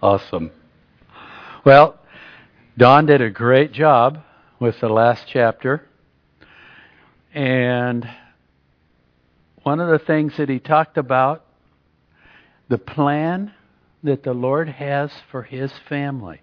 Awesome. 0.00 0.52
Well, 1.64 1.98
Don 2.76 3.06
did 3.06 3.20
a 3.20 3.30
great 3.30 3.72
job 3.72 4.22
with 4.60 4.78
the 4.80 4.88
last 4.88 5.24
chapter. 5.26 5.88
And 7.34 8.08
one 9.64 9.80
of 9.80 9.88
the 9.88 9.98
things 9.98 10.36
that 10.36 10.48
he 10.48 10.60
talked 10.60 10.98
about, 10.98 11.44
the 12.68 12.78
plan 12.78 13.52
that 14.04 14.22
the 14.22 14.32
Lord 14.32 14.68
has 14.68 15.10
for 15.32 15.42
his 15.42 15.72
family. 15.88 16.42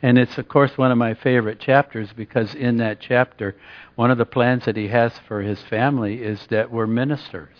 And 0.00 0.16
it's, 0.16 0.38
of 0.38 0.48
course, 0.48 0.78
one 0.78 0.90
of 0.90 0.96
my 0.96 1.12
favorite 1.12 1.60
chapters 1.60 2.08
because 2.16 2.54
in 2.54 2.78
that 2.78 3.00
chapter, 3.00 3.54
one 3.96 4.10
of 4.10 4.16
the 4.16 4.24
plans 4.24 4.64
that 4.64 4.76
he 4.76 4.88
has 4.88 5.12
for 5.28 5.42
his 5.42 5.60
family 5.62 6.22
is 6.22 6.46
that 6.48 6.70
we're 6.70 6.86
ministers. 6.86 7.56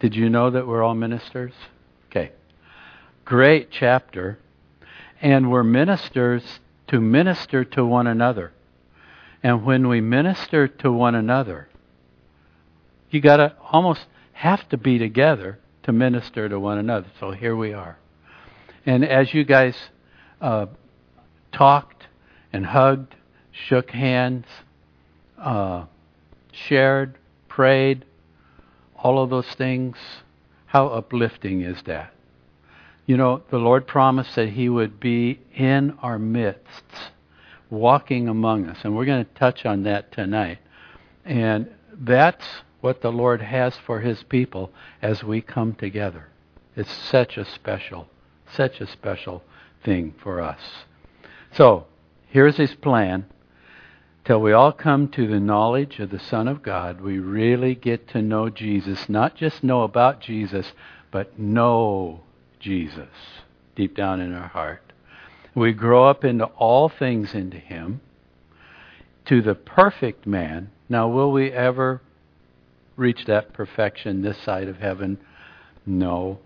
Did 0.00 0.14
you 0.14 0.28
know 0.28 0.50
that 0.50 0.66
we're 0.66 0.82
all 0.82 0.94
ministers? 0.94 1.54
Okay. 2.10 2.32
Great 3.24 3.70
chapter. 3.70 4.38
And 5.22 5.50
we're 5.50 5.64
ministers 5.64 6.60
to 6.88 7.00
minister 7.00 7.64
to 7.64 7.84
one 7.84 8.06
another. 8.06 8.52
And 9.42 9.64
when 9.64 9.88
we 9.88 10.00
minister 10.00 10.68
to 10.68 10.92
one 10.92 11.14
another, 11.14 11.68
you 13.10 13.20
got 13.20 13.36
to 13.38 13.54
almost 13.70 14.06
have 14.32 14.68
to 14.70 14.76
be 14.76 14.98
together 14.98 15.58
to 15.84 15.92
minister 15.92 16.48
to 16.48 16.58
one 16.58 16.78
another. 16.78 17.06
So 17.20 17.30
here 17.30 17.56
we 17.56 17.72
are. 17.72 17.98
And 18.84 19.04
as 19.04 19.32
you 19.32 19.44
guys 19.44 19.76
uh, 20.40 20.66
talked 21.52 22.06
and 22.52 22.66
hugged, 22.66 23.14
shook 23.52 23.90
hands, 23.90 24.46
uh, 25.38 25.86
shared, 26.52 27.16
prayed, 27.48 28.04
all 28.96 29.22
of 29.22 29.30
those 29.30 29.48
things, 29.54 29.96
how 30.66 30.88
uplifting 30.88 31.62
is 31.62 31.82
that? 31.84 32.12
You 33.06 33.18
know, 33.18 33.42
the 33.50 33.58
Lord 33.58 33.86
promised 33.86 34.34
that 34.36 34.50
He 34.50 34.68
would 34.68 34.98
be 34.98 35.40
in 35.54 35.98
our 36.02 36.18
midst, 36.18 36.84
walking 37.68 38.28
among 38.28 38.66
us. 38.66 38.78
And 38.82 38.96
we're 38.96 39.04
going 39.04 39.24
to 39.24 39.34
touch 39.34 39.66
on 39.66 39.82
that 39.82 40.10
tonight. 40.12 40.58
And 41.24 41.68
that's 41.92 42.44
what 42.80 43.02
the 43.02 43.12
Lord 43.12 43.42
has 43.42 43.76
for 43.76 44.00
His 44.00 44.22
people 44.22 44.70
as 45.02 45.22
we 45.22 45.42
come 45.42 45.74
together. 45.74 46.28
It's 46.76 46.92
such 46.92 47.36
a 47.36 47.44
special, 47.44 48.08
such 48.52 48.80
a 48.80 48.86
special 48.86 49.42
thing 49.84 50.14
for 50.22 50.40
us. 50.40 50.60
So, 51.52 51.86
here's 52.28 52.56
His 52.56 52.74
plan. 52.74 53.26
Till 54.24 54.40
we 54.40 54.52
all 54.52 54.72
come 54.72 55.08
to 55.08 55.26
the 55.26 55.38
knowledge 55.38 55.98
of 55.98 56.10
the 56.10 56.18
Son 56.18 56.48
of 56.48 56.62
God, 56.62 57.02
we 57.02 57.18
really 57.18 57.74
get 57.74 58.08
to 58.08 58.22
know 58.22 58.48
Jesus. 58.48 59.06
Not 59.10 59.36
just 59.36 59.62
know 59.62 59.82
about 59.82 60.20
Jesus, 60.20 60.72
but 61.10 61.38
know 61.38 62.22
Jesus 62.64 63.08
deep 63.76 63.94
down 63.94 64.20
in 64.20 64.32
our 64.32 64.48
heart. 64.48 64.92
We 65.54 65.72
grow 65.72 66.08
up 66.08 66.24
into 66.24 66.46
all 66.46 66.88
things 66.88 67.34
into 67.34 67.58
Him, 67.58 68.00
to 69.26 69.42
the 69.42 69.54
perfect 69.54 70.26
man. 70.26 70.70
Now, 70.88 71.08
will 71.08 71.30
we 71.30 71.52
ever 71.52 72.00
reach 72.96 73.26
that 73.26 73.52
perfection 73.52 74.22
this 74.22 74.38
side 74.38 74.68
of 74.68 74.78
heaven? 74.78 75.18
No. 75.86 76.38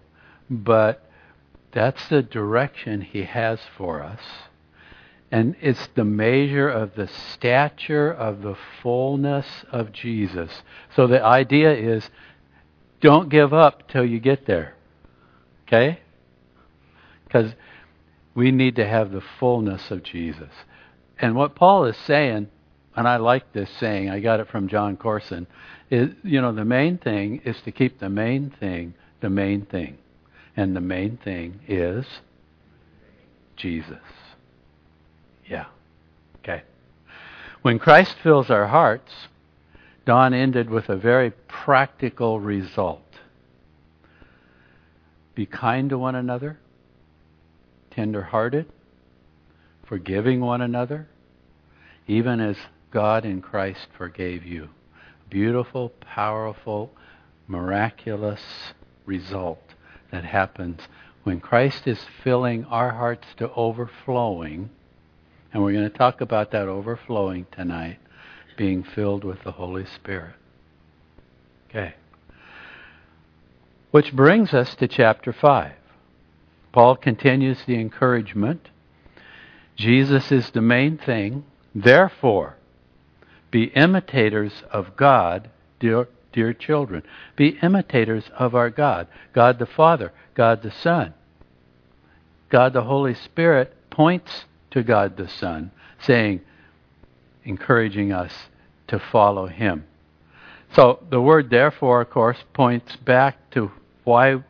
But 0.51 1.09
that's 1.73 2.09
the 2.09 2.23
direction 2.23 3.01
He 3.01 3.23
has 3.23 3.61
for 3.77 4.03
us. 4.03 4.21
And 5.31 5.57
it's 5.61 5.89
the 5.95 6.05
measure 6.05 6.69
of 6.69 6.95
the 6.95 7.07
stature 7.07 8.11
of 8.11 8.43
the 8.43 8.57
fullness 8.83 9.47
of 9.71 9.93
Jesus. 9.93 10.63
So 10.97 11.07
the 11.07 11.23
idea 11.23 11.75
is 11.75 12.09
don't 13.01 13.29
give 13.29 13.53
up 13.53 13.89
till 13.89 14.05
you 14.05 14.21
get 14.21 14.47
there. 14.47 14.75
Okay? 15.67 16.01
Because 17.29 17.53
we 18.35 18.51
need 18.51 18.77
to 18.77 18.87
have 18.87 19.13
the 19.13 19.23
fullness 19.39 19.91
of 19.91 20.03
Jesus. 20.03 20.51
And 21.21 21.37
what 21.37 21.55
Paul 21.55 21.85
is 21.85 21.97
saying, 21.97 22.49
and 22.97 23.07
I 23.07 23.17
like 23.19 23.53
this 23.53 23.71
saying, 23.79 24.11
I 24.11 24.19
got 24.19 24.41
it 24.41 24.49
from 24.49 24.67
Jon 24.67 24.97
Courson, 24.97 25.47
is 25.91 26.11
you 26.25 26.41
know, 26.41 26.53
the 26.53 26.65
main 26.65 26.99
thing 26.99 27.43
is 27.45 27.61
to 27.63 27.71
keep 27.71 28.01
the 28.01 28.09
main 28.09 28.51
thing 28.51 28.95
the 29.21 29.31
main 29.31 29.65
thing. 29.67 29.99
And 30.57 30.75
the 30.75 30.81
main 30.81 31.17
thing 31.17 31.61
is 31.69 32.05
Jesus. 33.57 33.99
Yeah. 35.47 35.67
Okay. 36.39 36.63
When 37.63 37.79
Christ 37.79 38.17
fills 38.23 38.51
our 38.51 38.67
hearts, 38.67 39.13
Don 40.05 40.33
ended 40.35 40.71
with 40.71 40.89
a 40.89 40.97
very 40.97 41.31
practical 41.49 42.41
result. 42.41 43.03
Be 45.35 45.47
kind 45.47 45.91
to 45.91 45.99
one 45.99 46.15
another, 46.15 46.59
tender 47.99 48.23
hearted, 48.23 48.65
forgiving 49.85 50.41
one 50.41 50.61
another, 50.61 51.09
even 52.07 52.39
as 52.39 52.57
God 52.93 53.25
in 53.25 53.43
Christ 53.43 53.89
forgave 53.97 54.45
you. 54.45 54.69
Beautiful, 55.29 55.89
powerful, 56.01 56.93
miraculous 57.49 58.41
result 59.05 59.75
that 60.13 60.25
happens 60.25 60.83
when 61.25 61.41
Christ 61.41 61.89
is 61.89 61.99
filling 62.23 62.65
our 62.67 62.93
hearts 62.93 63.27
to 63.39 63.51
overflowing 63.55 64.71
and 65.53 65.65
we're 65.65 65.73
going 65.73 65.91
to 65.91 65.99
talk 65.99 66.21
about 66.21 66.53
that 66.53 66.69
overflowing 66.69 67.47
tonight, 67.51 67.99
being 68.57 68.85
filled 68.85 69.25
with 69.25 69.43
the 69.43 69.53
Holy 69.53 69.87
Spirit. 69.87 70.37
Okay. 71.69 71.95
Which 73.91 74.15
brings 74.15 74.55
us 74.55 74.77
to 74.77 74.87
chapter 74.87 75.33
5. 75.33 75.73
Paul 76.73 76.97
continues 76.97 77.59
the 77.67 77.79
encouragement. 77.79 78.69
Jesus 79.77 80.31
is 80.33 80.51
the 80.51 80.61
main 80.61 80.99
thing. 80.99 81.45
Therefore, 81.75 82.57
be 83.51 83.65
imitators 83.65 84.63
of 84.71 84.97
God, 84.97 85.51
dear, 85.81 86.09
dear 86.33 86.53
children. 86.53 87.03
Be 87.37 87.59
imitators 87.63 88.25
of 88.39 88.55
our 88.55 88.71
God 88.71 89.09
God 89.33 89.59
the 89.59 89.67
Father, 89.67 90.13
God 90.35 90.63
the 90.63 90.71
Son. 90.71 91.15
God 92.51 92.73
the 92.73 92.85
Holy 92.85 93.15
Spirit 93.15 93.75
points 93.91 94.45
to 94.71 94.83
God 94.83 95.17
the 95.17 95.29
Son, 95.29 95.71
saying, 96.01 96.41
encouraging 97.45 98.13
us 98.13 98.33
to 98.89 98.99
follow 98.99 99.47
Him. 99.47 99.85
So 100.75 101.05
the 101.11 101.21
word 101.21 101.51
therefore, 101.51 102.03
of 102.03 102.11
course, 102.11 102.39
points 102.53 102.97
back 102.97 103.51
to 103.53 103.71
why 104.05 104.43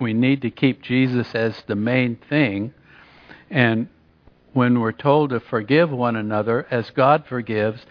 we 0.00 0.12
need 0.12 0.42
to 0.42 0.50
keep 0.50 0.82
Jesus 0.82 1.34
as 1.34 1.62
the 1.66 1.74
main 1.74 2.16
thing. 2.28 2.72
And 3.50 3.88
when 4.52 4.80
we're 4.80 4.92
told 4.92 5.30
to 5.30 5.40
forgive 5.40 5.90
one 5.90 6.16
another 6.16 6.66
as 6.70 6.90
God 6.90 7.26
forgives, 7.26 7.84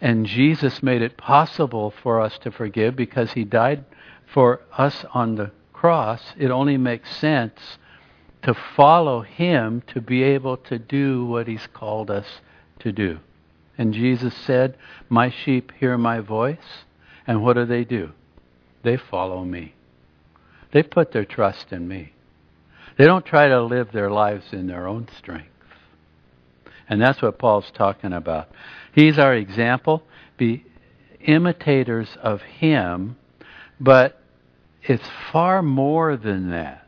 and 0.00 0.26
Jesus 0.26 0.82
made 0.82 1.02
it 1.02 1.16
possible 1.16 1.92
for 2.02 2.20
us 2.20 2.36
to 2.38 2.50
forgive 2.50 2.96
because 2.96 3.32
He 3.32 3.44
died 3.44 3.84
for 4.32 4.60
us 4.76 5.04
on 5.14 5.36
the 5.36 5.52
cross, 5.72 6.34
it 6.38 6.50
only 6.50 6.76
makes 6.76 7.14
sense 7.16 7.78
to 8.42 8.54
follow 8.54 9.20
Him 9.22 9.82
to 9.88 10.00
be 10.00 10.22
able 10.22 10.56
to 10.56 10.78
do 10.78 11.24
what 11.24 11.46
He's 11.46 11.66
called 11.72 12.10
us 12.10 12.26
to 12.80 12.90
do. 12.92 13.20
And 13.78 13.94
Jesus 13.94 14.34
said, 14.34 14.76
My 15.08 15.30
sheep 15.30 15.72
hear 15.78 15.96
my 15.96 16.20
voice, 16.20 16.84
and 17.26 17.42
what 17.42 17.54
do 17.54 17.64
they 17.64 17.84
do? 17.84 18.10
They 18.82 18.96
follow 18.96 19.44
me. 19.44 19.74
They 20.72 20.82
put 20.82 21.12
their 21.12 21.24
trust 21.24 21.72
in 21.72 21.86
me. 21.86 22.12
They 22.98 23.04
don't 23.04 23.24
try 23.24 23.48
to 23.48 23.62
live 23.62 23.92
their 23.92 24.10
lives 24.10 24.52
in 24.52 24.66
their 24.66 24.86
own 24.86 25.08
strength. 25.16 25.48
And 26.88 27.00
that's 27.00 27.22
what 27.22 27.38
Paul's 27.38 27.70
talking 27.70 28.12
about. 28.12 28.48
He's 28.94 29.18
our 29.18 29.34
example. 29.34 30.02
Be 30.36 30.64
imitators 31.20 32.16
of 32.20 32.42
Him, 32.42 33.16
but 33.80 34.20
it's 34.82 35.08
far 35.30 35.62
more 35.62 36.16
than 36.16 36.50
that. 36.50 36.86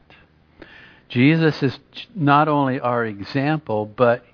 Jesus 1.09 1.63
is 1.63 1.79
not 2.15 2.49
only 2.49 2.81
our 2.81 3.07
example, 3.07 3.87
but 3.87 4.25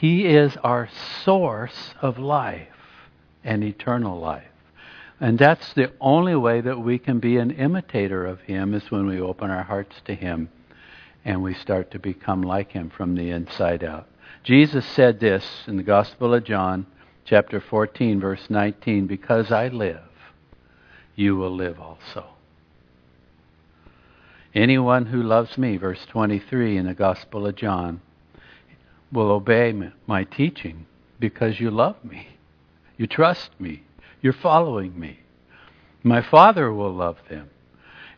he 0.00 0.26
is 0.26 0.56
our 0.64 0.88
source 1.22 1.94
of 2.02 2.18
life 2.18 2.66
and 3.44 3.62
eternal 3.62 4.18
life. 4.18 4.42
And 5.24 5.38
that's 5.38 5.72
the 5.72 5.90
only 6.02 6.36
way 6.36 6.60
that 6.60 6.80
we 6.80 6.98
can 6.98 7.18
be 7.18 7.38
an 7.38 7.52
imitator 7.52 8.26
of 8.26 8.42
him 8.42 8.74
is 8.74 8.90
when 8.90 9.06
we 9.06 9.22
open 9.22 9.50
our 9.50 9.62
hearts 9.62 9.96
to 10.04 10.14
him 10.14 10.50
and 11.24 11.42
we 11.42 11.54
start 11.54 11.92
to 11.92 11.98
become 11.98 12.42
like 12.42 12.72
him 12.72 12.90
from 12.90 13.14
the 13.14 13.30
inside 13.30 13.82
out. 13.82 14.06
Jesus 14.42 14.84
said 14.84 15.20
this 15.20 15.64
in 15.66 15.78
the 15.78 15.82
Gospel 15.82 16.34
of 16.34 16.44
John, 16.44 16.84
chapter 17.24 17.58
14, 17.58 18.20
verse 18.20 18.50
19 18.50 19.06
Because 19.06 19.50
I 19.50 19.68
live, 19.68 20.02
you 21.16 21.36
will 21.36 21.56
live 21.56 21.80
also. 21.80 22.26
Anyone 24.54 25.06
who 25.06 25.22
loves 25.22 25.56
me, 25.56 25.78
verse 25.78 26.04
23 26.04 26.76
in 26.76 26.84
the 26.84 26.92
Gospel 26.92 27.46
of 27.46 27.56
John, 27.56 28.02
will 29.10 29.30
obey 29.30 29.72
my 30.06 30.24
teaching 30.24 30.84
because 31.18 31.60
you 31.60 31.70
love 31.70 31.96
me. 32.04 32.28
You 32.98 33.06
trust 33.06 33.58
me. 33.58 33.84
You're 34.24 34.32
following 34.32 34.98
me. 34.98 35.18
My 36.02 36.22
Father 36.22 36.72
will 36.72 36.94
love 36.94 37.18
them. 37.28 37.50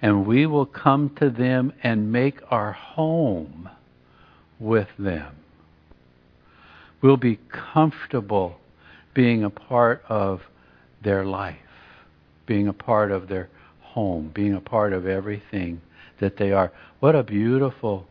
and 0.03 0.27
we 0.27 0.47
will 0.47 0.67
come 0.67 1.11
to 1.21 1.31
them 1.31 1.73
and 1.83 2.13
make 2.13 2.41
our 2.51 2.73
home 2.73 3.69
with 4.59 4.89
them. 4.99 5.35
We'll 7.03 7.17
be 7.17 7.39
comfortable 7.49 8.59
being 9.15 9.45
a 9.45 9.51
part 9.51 10.05
of 10.09 10.41
their 11.03 11.25
life, 11.25 11.57
being 12.47 12.69
a 12.69 12.73
part 12.73 13.11
of 13.11 13.29
their 13.29 13.49
home, 13.81 14.31
being 14.35 14.55
a 14.55 14.61
part 14.61 14.93
of 14.93 15.07
everything 15.07 15.81
that 16.21 16.37
they 16.37 16.53
are. 16.53 16.73
What 17.01 17.15
a 17.15 17.23
beautiful 17.23 18.07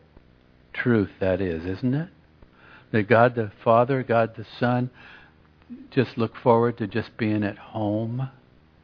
truth 0.72 1.10
that 1.20 1.40
is, 1.40 1.64
isn't 1.64 1.94
it? 1.94 2.08
That 2.92 3.08
God 3.08 3.34
the 3.34 3.52
Father, 3.64 4.02
God 4.02 4.34
the 4.36 4.46
Son, 4.58 4.90
just 5.90 6.16
look 6.16 6.36
forward 6.36 6.78
to 6.78 6.86
just 6.86 7.16
being 7.16 7.42
at 7.42 7.58
home 7.58 8.30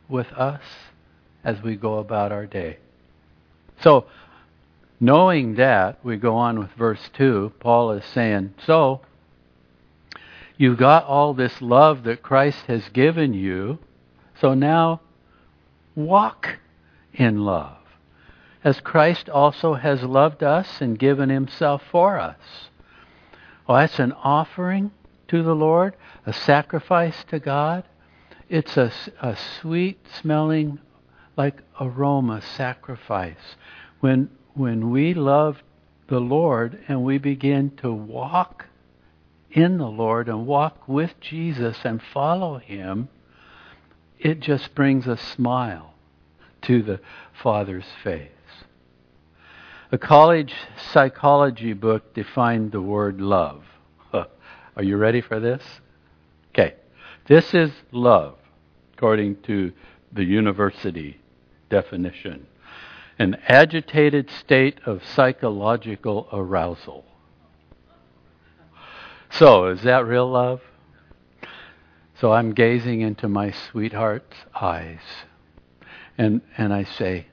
with 0.09 0.33
us 0.33 0.63
as 1.45 1.63
we 1.63 1.77
go 1.77 1.99
about 1.99 2.33
our 2.33 2.47
day. 2.47 2.79
So, 3.81 4.07
knowing 5.01 5.55
that, 5.57 6.05
we 6.05 6.17
go 6.17 6.37
on 6.37 6.59
with 6.59 6.71
verse 6.73 7.11
2. 7.15 7.53
Paul 7.61 7.93
is 7.93 8.05
saying, 8.05 8.55
So, 8.65 9.01
you've 10.57 10.79
got 10.79 11.05
all 11.05 11.35
this 11.35 11.61
love 11.61 12.05
that 12.05 12.23
Christ 12.23 12.67
has 12.67 12.89
given 12.91 13.35
you, 13.35 13.79
so 14.41 14.55
now 14.55 15.01
walk 15.95 16.59
in 17.13 17.45
love, 17.45 17.79
as 18.65 18.81
Christ 18.81 19.29
also 19.29 19.75
has 19.75 20.03
loved 20.03 20.43
us 20.43 20.81
and 20.81 20.99
given 20.99 21.29
himself 21.29 21.83
for 21.91 22.19
us. 22.19 22.69
Well, 23.67 23.79
that's 23.79 23.99
an 23.99 24.13
offering 24.13 24.93
to 25.33 25.43
the 25.43 25.55
Lord, 25.55 25.97
a 26.27 26.33
sacrifice 26.33 27.25
to 27.31 27.39
God. 27.39 27.85
It's 28.51 28.77
a, 28.77 28.93
a 29.23 29.35
sweet 29.35 29.99
smelling, 30.21 30.79
like 31.39 31.63
aroma 31.81 32.43
sacrifice. 32.43 33.57
When, 34.01 34.29
when 34.53 34.91
we 34.91 35.15
love 35.15 35.63
the 36.09 36.21
Lord 36.21 36.79
and 36.87 37.03
we 37.03 37.17
begin 37.17 37.71
to 37.79 37.91
walk 37.91 38.67
in 39.51 39.79
the 39.79 39.89
Lord 39.89 40.29
and 40.29 40.47
walk 40.47 40.87
with 40.87 41.19
Jesus 41.19 41.79
and 41.83 42.03
follow 42.13 42.59
Him, 42.59 43.09
it 44.19 44.39
just 44.41 44.75
brings 44.75 45.07
a 45.07 45.17
smile 45.17 45.95
to 46.63 46.83
the 46.83 47.01
Father's 47.43 47.89
face. 48.05 48.29
A 49.91 49.97
college 49.97 50.53
psychology 50.93 51.73
book 51.73 52.13
defined 52.13 52.73
the 52.73 52.83
word 52.83 53.19
love. 53.19 53.65
Are 54.77 54.83
you 54.83 54.97
ready 54.97 55.21
for 55.21 55.41
this? 55.41 55.63
Okay. 56.51 56.75
This 57.27 57.55
is 57.55 57.71
love, 57.93 58.37
according 58.95 59.43
to 59.43 59.73
the 60.13 60.25
university 60.25 61.21
definition 61.71 62.47
an 63.19 63.37
agitated 63.47 64.29
state 64.31 64.81
of 64.85 65.01
psychological 65.05 66.29
arousal. 66.33 67.05
So, 69.31 69.67
is 69.67 69.83
that 69.83 70.07
real 70.07 70.29
love? 70.29 70.61
So 72.21 72.33
I'm 72.33 72.53
gazing 72.53 73.01
into 73.01 73.29
my 73.29 73.51
sweetheart's 73.51 74.37
eyes 74.61 75.01
and, 76.19 76.41
and 76.57 76.73
I 76.73 76.85
say, 76.85 77.27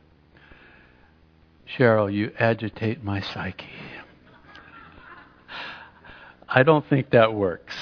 Cheryl, 1.67 2.11
you 2.11 2.31
agitate 2.39 3.03
my 3.03 3.19
psyche. 3.19 3.69
I 6.51 6.63
don't 6.63 6.87
think 6.89 7.11
that 7.11 7.33
works. 7.33 7.75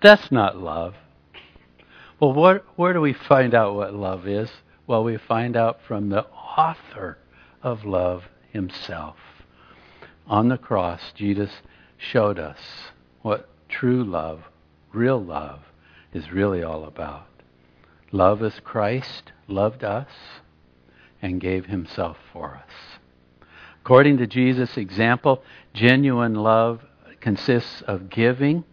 That's 0.00 0.30
not 0.30 0.56
love. 0.56 0.94
Well, 2.20 2.32
what, 2.32 2.64
where 2.76 2.92
do 2.92 3.00
we 3.00 3.14
find 3.14 3.52
out 3.52 3.74
what 3.74 3.94
love 3.94 4.28
is? 4.28 4.48
Well, 4.86 5.02
we 5.02 5.16
find 5.16 5.56
out 5.56 5.80
from 5.86 6.08
the 6.08 6.24
author 6.26 7.18
of 7.62 7.84
love 7.84 8.24
himself. 8.52 9.16
On 10.26 10.48
the 10.48 10.58
cross, 10.58 11.00
Jesus 11.16 11.50
showed 11.98 12.38
us 12.38 12.58
what 13.22 13.48
true 13.68 14.04
love, 14.04 14.42
real 14.92 15.22
love, 15.22 15.60
is 16.12 16.30
really 16.30 16.62
all 16.62 16.84
about. 16.84 17.26
Love 18.12 18.42
as 18.42 18.60
Christ 18.60 19.32
loved 19.48 19.82
us 19.82 20.10
and 21.20 21.40
gave 21.40 21.66
himself 21.66 22.18
for 22.32 22.54
us. 22.54 22.98
According 23.80 24.18
to 24.18 24.26
Jesus' 24.28 24.76
example, 24.76 25.42
genuine 25.74 26.34
love 26.34 26.82
consists 27.22 27.82
of 27.82 28.10
giving 28.10 28.64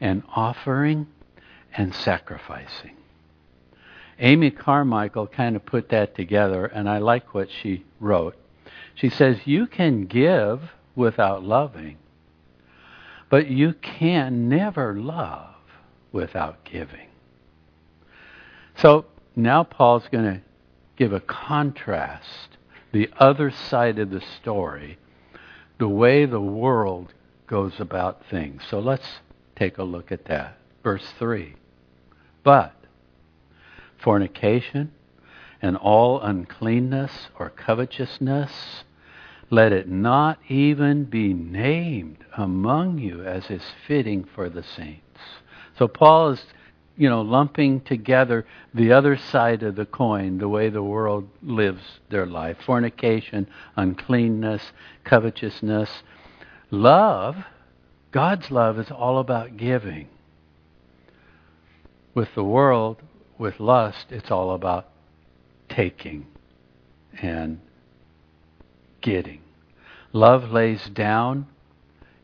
and 0.00 0.22
offering 0.34 1.06
and 1.72 1.94
sacrificing. 1.94 2.96
Amy 4.18 4.50
Carmichael 4.50 5.26
kind 5.26 5.56
of 5.56 5.64
put 5.64 5.88
that 5.88 6.14
together, 6.14 6.66
and 6.66 6.88
I 6.88 6.98
like 6.98 7.32
what 7.32 7.48
she 7.50 7.84
wrote. 7.98 8.36
She 8.94 9.08
says, 9.08 9.38
You 9.46 9.66
can 9.66 10.04
give 10.04 10.60
without 10.94 11.42
loving, 11.42 11.96
but 13.30 13.48
you 13.48 13.72
can 13.72 14.48
never 14.48 14.94
love 14.94 15.54
without 16.12 16.64
giving. 16.64 17.08
So 18.76 19.06
now 19.34 19.64
Paul's 19.64 20.08
going 20.10 20.24
to 20.24 20.40
give 20.96 21.12
a 21.14 21.20
contrast, 21.20 22.58
the 22.92 23.08
other 23.18 23.50
side 23.50 23.98
of 23.98 24.10
the 24.10 24.20
story, 24.20 24.98
the 25.78 25.88
way 25.88 26.26
the 26.26 26.40
world 26.40 27.14
goes 27.50 27.80
about 27.80 28.22
things. 28.30 28.62
So 28.70 28.78
let's 28.78 29.18
take 29.56 29.76
a 29.76 29.82
look 29.82 30.12
at 30.12 30.26
that. 30.26 30.56
Verse 30.84 31.04
3. 31.18 31.56
But 32.44 32.74
fornication 33.98 34.92
and 35.60 35.76
all 35.76 36.20
uncleanness 36.22 37.10
or 37.38 37.50
covetousness, 37.50 38.84
let 39.50 39.72
it 39.72 39.88
not 39.88 40.38
even 40.48 41.04
be 41.04 41.34
named 41.34 42.18
among 42.36 42.98
you 42.98 43.24
as 43.24 43.50
is 43.50 43.64
fitting 43.86 44.24
for 44.34 44.48
the 44.48 44.62
saints. 44.62 45.02
So 45.76 45.88
Paul 45.88 46.30
is, 46.30 46.44
you 46.96 47.10
know, 47.10 47.20
lumping 47.20 47.80
together 47.80 48.46
the 48.72 48.92
other 48.92 49.16
side 49.16 49.64
of 49.64 49.74
the 49.74 49.86
coin, 49.86 50.38
the 50.38 50.48
way 50.48 50.70
the 50.70 50.84
world 50.84 51.28
lives 51.42 51.82
their 52.10 52.26
life. 52.26 52.58
Fornication, 52.64 53.48
uncleanness, 53.76 54.72
covetousness. 55.02 55.90
Love, 56.70 57.36
God's 58.12 58.50
love 58.50 58.78
is 58.78 58.90
all 58.90 59.18
about 59.18 59.56
giving. 59.56 60.08
With 62.14 62.34
the 62.34 62.44
world, 62.44 62.98
with 63.38 63.58
lust, 63.58 64.06
it's 64.10 64.30
all 64.30 64.52
about 64.52 64.88
taking 65.68 66.26
and 67.20 67.60
getting. 69.00 69.40
Love 70.12 70.50
lays 70.50 70.88
down 70.90 71.46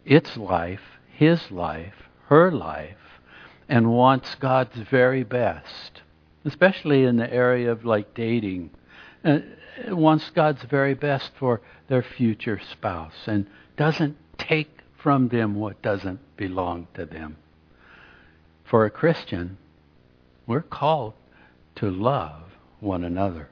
its 0.04 0.36
life, 0.36 0.80
his 1.08 1.50
life, 1.50 1.94
her 2.28 2.50
life, 2.52 2.96
and 3.68 3.90
wants 3.90 4.34
God's 4.36 4.76
very 4.90 5.24
best, 5.24 6.02
especially 6.44 7.04
in 7.04 7.16
the 7.16 7.32
area 7.32 7.72
of 7.72 7.84
like 7.84 8.14
dating. 8.14 8.70
Uh, 9.24 9.38
it 9.84 9.96
wants 9.96 10.30
God's 10.30 10.62
very 10.62 10.94
best 10.94 11.32
for 11.38 11.60
their 11.88 12.02
future 12.02 12.60
spouse 12.72 13.26
and 13.26 13.46
doesn't 13.76 14.16
take 14.48 14.70
from 15.02 15.28
them 15.28 15.54
what 15.54 15.82
doesn't 15.82 16.20
belong 16.36 16.86
to 16.94 17.06
them. 17.06 17.36
For 18.64 18.84
a 18.84 18.90
Christian, 18.90 19.58
we're 20.46 20.62
called 20.62 21.14
to 21.76 21.90
love 21.90 22.42
one 22.80 23.04
another. 23.04 23.48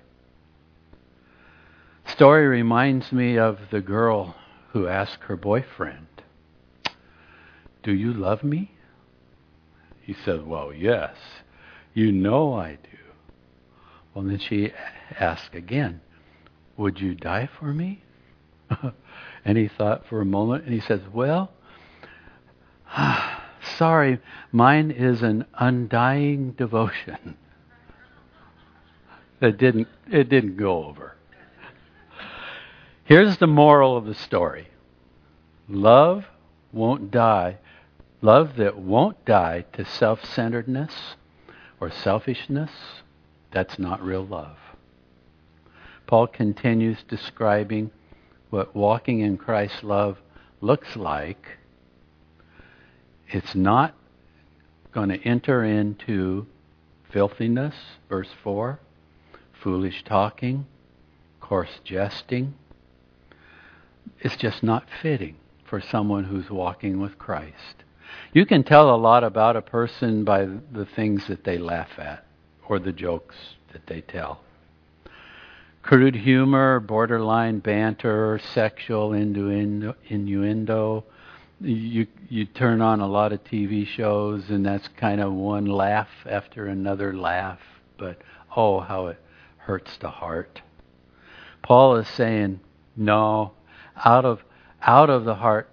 Story 2.07 2.47
reminds 2.47 3.13
me 3.13 3.39
of 3.39 3.59
the 3.71 3.81
girl 3.81 4.37
who 4.73 4.89
asked 4.89 5.23
her 5.23 5.37
boyfriend, 5.37 6.07
Do 7.83 7.93
you 7.93 8.13
love 8.13 8.45
me? 8.45 8.73
He 10.03 10.15
said, 10.25 10.47
Well, 10.47 10.73
yes. 10.73 11.17
You 11.95 12.13
know 12.13 12.55
I 12.55 12.73
do. 12.83 12.99
Well, 14.13 14.25
then 14.25 14.39
she 14.39 14.73
asked 15.19 15.55
again, 15.55 16.01
Would 16.77 17.01
you 17.01 17.15
die 17.15 17.49
for 17.59 17.73
me? 17.73 18.03
and 19.45 19.59
he 19.59 19.69
thought 19.69 20.07
for 20.07 20.21
a 20.21 20.25
moment 20.25 20.65
and 20.65 20.73
he 20.73 20.81
says, 20.81 21.01
Well, 21.13 21.53
sorry, 23.77 24.21
mine 24.53 24.91
is 24.91 25.23
an 25.23 25.47
undying 25.55 26.53
devotion. 26.53 27.37
It 29.41 29.59
didn't, 29.59 29.89
it 30.11 30.31
didn't 30.31 30.57
go 30.57 30.87
over. 30.87 31.17
Here's 33.05 33.37
the 33.37 33.47
moral 33.47 33.95
of 33.95 34.07
the 34.07 34.15
story 34.15 34.69
love 35.69 36.25
won't 36.73 37.11
die. 37.11 37.59
Love 38.23 38.57
that 38.57 38.79
won't 38.79 39.23
die 39.27 39.67
to 39.75 39.85
self 39.85 40.25
centeredness 40.25 41.17
or 41.79 41.91
selfishness, 41.91 42.71
that's 43.53 43.79
not 43.79 44.03
real 44.03 44.25
love. 44.25 44.57
Paul 46.07 46.27
continues 46.29 47.03
describing 47.07 47.91
what 48.55 48.77
walking 48.77 49.19
in 49.19 49.37
Christ's 49.37 49.83
love 49.83 50.17
looks 50.61 50.95
like 50.95 51.59
it's 53.27 53.53
not 53.57 53.97
going 54.93 55.09
to 55.09 55.21
enter 55.25 55.65
into 55.65 56.47
filthiness, 57.13 57.75
verse 58.09 58.29
4, 58.45 58.79
foolish 59.61 60.05
talking, 60.05 60.67
coarse 61.41 61.81
jesting. 61.83 62.55
It's 64.21 64.37
just 64.37 64.63
not 64.63 64.87
fitting 65.03 65.35
for 65.69 65.81
someone 65.81 66.23
who's 66.23 66.49
walking 66.49 67.01
with 67.01 67.19
Christ. 67.19 67.83
You 68.33 68.47
can 68.47 68.63
tell 68.63 68.95
a 68.95 68.97
lot 68.97 69.25
about 69.25 69.57
a 69.57 69.63
person 69.63 70.23
by 70.23 70.45
the 70.45 70.87
things 70.95 71.27
that 71.27 71.43
they 71.43 71.59
laugh 71.59 71.99
at 71.99 72.25
or 72.69 72.79
the 72.79 72.93
jokes 72.93 73.35
that 73.73 73.89
they 73.89 74.01
tell. 74.01 74.43
Crude 75.85 76.15
humor, 76.15 76.81
borderline 76.81 77.59
banter, 77.59 78.41
sexual 78.55 79.13
innuendo, 79.13 79.95
innuendo. 80.09 81.05
You 81.61 82.07
you 82.31 82.47
turn 82.47 82.81
on 82.81 83.01
a 83.01 83.07
lot 83.07 83.35
of 83.35 83.45
TV 83.45 83.87
shows 83.87 84.49
and 84.49 84.65
that's 84.65 84.89
kind 84.97 85.21
of 85.21 85.35
one 85.35 85.67
laugh 85.67 86.09
after 86.25 86.69
another 86.69 87.15
laugh, 87.15 87.61
but 87.99 88.17
oh 88.57 88.81
how 88.81 89.09
it 89.09 89.19
hurts 89.59 89.99
the 89.99 90.09
heart. 90.09 90.63
Paul 91.63 91.97
is 91.97 92.09
saying, 92.09 92.61
no, 92.97 93.53
out 94.03 94.25
of 94.25 94.43
out 94.81 95.11
of 95.11 95.27
the 95.27 95.35
heart 95.35 95.69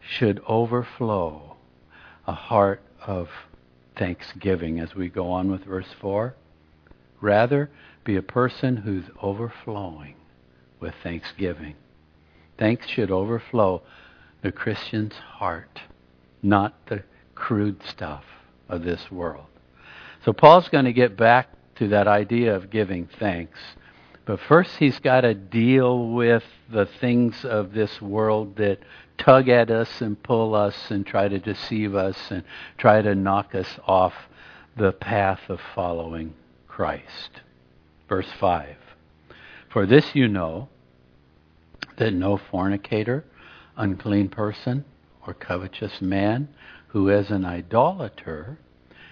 should 0.00 0.40
overflow 0.48 1.56
a 2.26 2.32
heart 2.32 2.80
of 3.06 3.28
thanksgiving 3.94 4.80
as 4.80 4.94
we 4.94 5.10
go 5.10 5.30
on 5.30 5.50
with 5.50 5.64
verse 5.64 5.92
4. 6.00 6.34
Rather, 7.20 7.70
be 8.04 8.16
a 8.16 8.22
person 8.22 8.78
who's 8.78 9.04
overflowing 9.22 10.14
with 10.80 10.94
thanksgiving. 11.02 11.74
Thanks 12.58 12.86
should 12.88 13.10
overflow 13.10 13.82
the 14.42 14.52
Christian's 14.52 15.14
heart, 15.14 15.80
not 16.42 16.74
the 16.86 17.02
crude 17.34 17.82
stuff 17.82 18.24
of 18.68 18.82
this 18.82 19.10
world. 19.10 19.46
So 20.24 20.32
Paul's 20.32 20.68
going 20.68 20.84
to 20.84 20.92
get 20.92 21.16
back 21.16 21.48
to 21.76 21.88
that 21.88 22.06
idea 22.06 22.54
of 22.54 22.70
giving 22.70 23.08
thanks. 23.18 23.58
But 24.26 24.40
first, 24.40 24.76
he's 24.76 24.98
got 24.98 25.22
to 25.22 25.34
deal 25.34 26.08
with 26.08 26.44
the 26.70 26.86
things 26.86 27.44
of 27.44 27.72
this 27.72 28.00
world 28.00 28.56
that 28.56 28.78
tug 29.18 29.48
at 29.48 29.70
us 29.70 30.00
and 30.00 30.22
pull 30.22 30.54
us 30.54 30.90
and 30.90 31.06
try 31.06 31.28
to 31.28 31.38
deceive 31.38 31.94
us 31.94 32.16
and 32.30 32.44
try 32.78 33.02
to 33.02 33.14
knock 33.14 33.54
us 33.54 33.78
off 33.86 34.14
the 34.76 34.92
path 34.92 35.40
of 35.48 35.60
following 35.74 36.34
Christ. 36.68 37.40
Verse 38.10 38.28
5 38.40 38.74
For 39.68 39.86
this 39.86 40.16
you 40.16 40.26
know 40.26 40.68
that 41.96 42.12
no 42.12 42.36
fornicator, 42.36 43.24
unclean 43.76 44.30
person, 44.30 44.84
or 45.24 45.32
covetous 45.32 46.02
man 46.02 46.48
who 46.88 47.08
is 47.08 47.30
an 47.30 47.44
idolater 47.44 48.58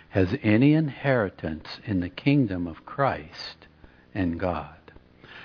has 0.08 0.36
any 0.42 0.74
inheritance 0.74 1.78
in 1.84 2.00
the 2.00 2.08
kingdom 2.08 2.66
of 2.66 2.84
Christ 2.84 3.68
and 4.16 4.40
God. 4.40 4.74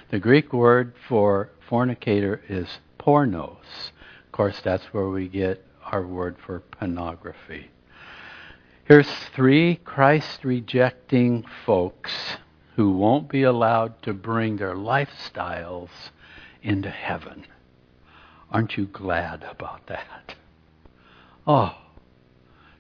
The 0.10 0.18
Greek 0.18 0.52
word 0.52 0.96
for 1.08 1.52
fornicator 1.70 2.42
is 2.50 2.80
pornos. 2.98 3.92
Of 4.26 4.32
course, 4.32 4.62
that's 4.64 4.86
where 4.86 5.10
we 5.10 5.28
get 5.28 5.64
our 5.86 6.02
word 6.02 6.38
for 6.44 6.62
pornography. 6.62 7.70
Here's 8.86 9.14
three 9.36 9.76
Christ 9.76 10.44
rejecting 10.44 11.46
folks 11.68 12.38
who 12.76 12.92
won't 12.92 13.30
be 13.30 13.44
allowed 13.44 14.02
to 14.02 14.14
bring 14.14 14.58
their 14.58 14.76
lifestyles 14.76 15.90
into 16.62 16.90
heaven. 16.90 17.46
Aren't 18.52 18.78
you 18.78 18.86
glad 18.86 19.44
about 19.44 19.88
that? 19.88 20.36
Oh, 21.46 21.76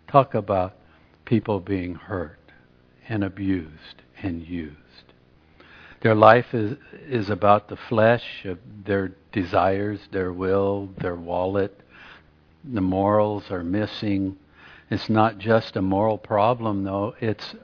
talk 0.07 0.33
about 0.33 0.75
people 1.25 1.59
being 1.59 1.95
hurt 1.95 2.39
and 3.07 3.23
abused 3.23 4.01
and 4.21 4.41
used. 4.41 4.77
Their 6.01 6.15
life 6.15 6.53
is, 6.53 6.77
is 7.07 7.29
about 7.29 7.69
the 7.69 7.75
flesh, 7.75 8.45
their 8.85 9.11
desires, 9.31 9.99
their 10.11 10.33
will, 10.33 10.89
their 10.97 11.15
wallet. 11.15 11.79
The 12.63 12.81
morals 12.81 13.51
are 13.51 13.63
missing. 13.63 14.37
It's 14.89 15.09
not 15.09 15.37
just 15.37 15.75
a 15.75 15.81
moral 15.81 16.17
problem, 16.17 16.83
though. 16.83 17.15
It's 17.19 17.55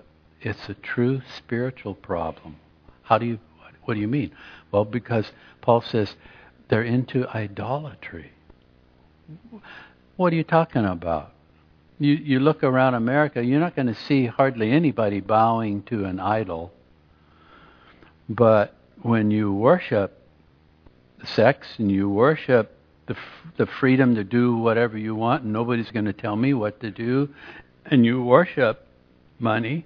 it's 0.41 0.69
a 0.69 0.74
true 0.74 1.22
spiritual 1.38 1.96
problem. 1.96 2.58
How 3.03 3.17
do 3.17 3.25
you? 3.25 3.39
What 3.84 3.96
do 3.96 4.00
you 4.00 4.08
mean? 4.08 4.31
Well, 4.72 4.86
because 4.86 5.31
Paul 5.62 5.81
says 5.81 6.15
they're 6.69 6.84
into 6.84 7.27
idolatry. 7.27 8.31
What 10.15 10.31
are 10.31 10.36
you 10.36 10.43
talking 10.43 10.86
about? 10.86 11.34
You 11.98 12.13
you 12.13 12.39
look 12.39 12.63
around 12.63 12.93
America, 12.93 13.43
you're 13.43 13.60
not 13.60 13.75
going 13.75 13.88
to 13.88 13.96
see 13.96 14.27
hardly 14.27 14.72
anybody 14.72 15.19
bowing 15.19 15.84
to 15.84 16.05
an 16.05 16.19
idol. 16.19 16.72
But 18.29 18.75
when 19.01 19.31
you 19.31 19.51
worship 19.51 20.22
sex 21.24 21.67
and 21.77 21.91
you 21.91 22.10
worship 22.10 22.77
the 23.08 23.15
the 23.58 23.65
freedom 23.65 24.15
to 24.15 24.24
do 24.24 24.55
whatever 24.55 24.98
you 24.98 25.15
want, 25.15 25.43
and 25.43 25.51
nobody's 25.51 25.91
going 25.91 26.05
to 26.05 26.13
tell 26.13 26.36
me 26.36 26.53
what 26.53 26.79
to 26.81 26.91
do, 26.91 27.29
and 27.86 28.05
you 28.05 28.22
worship 28.24 28.86
money, 29.39 29.86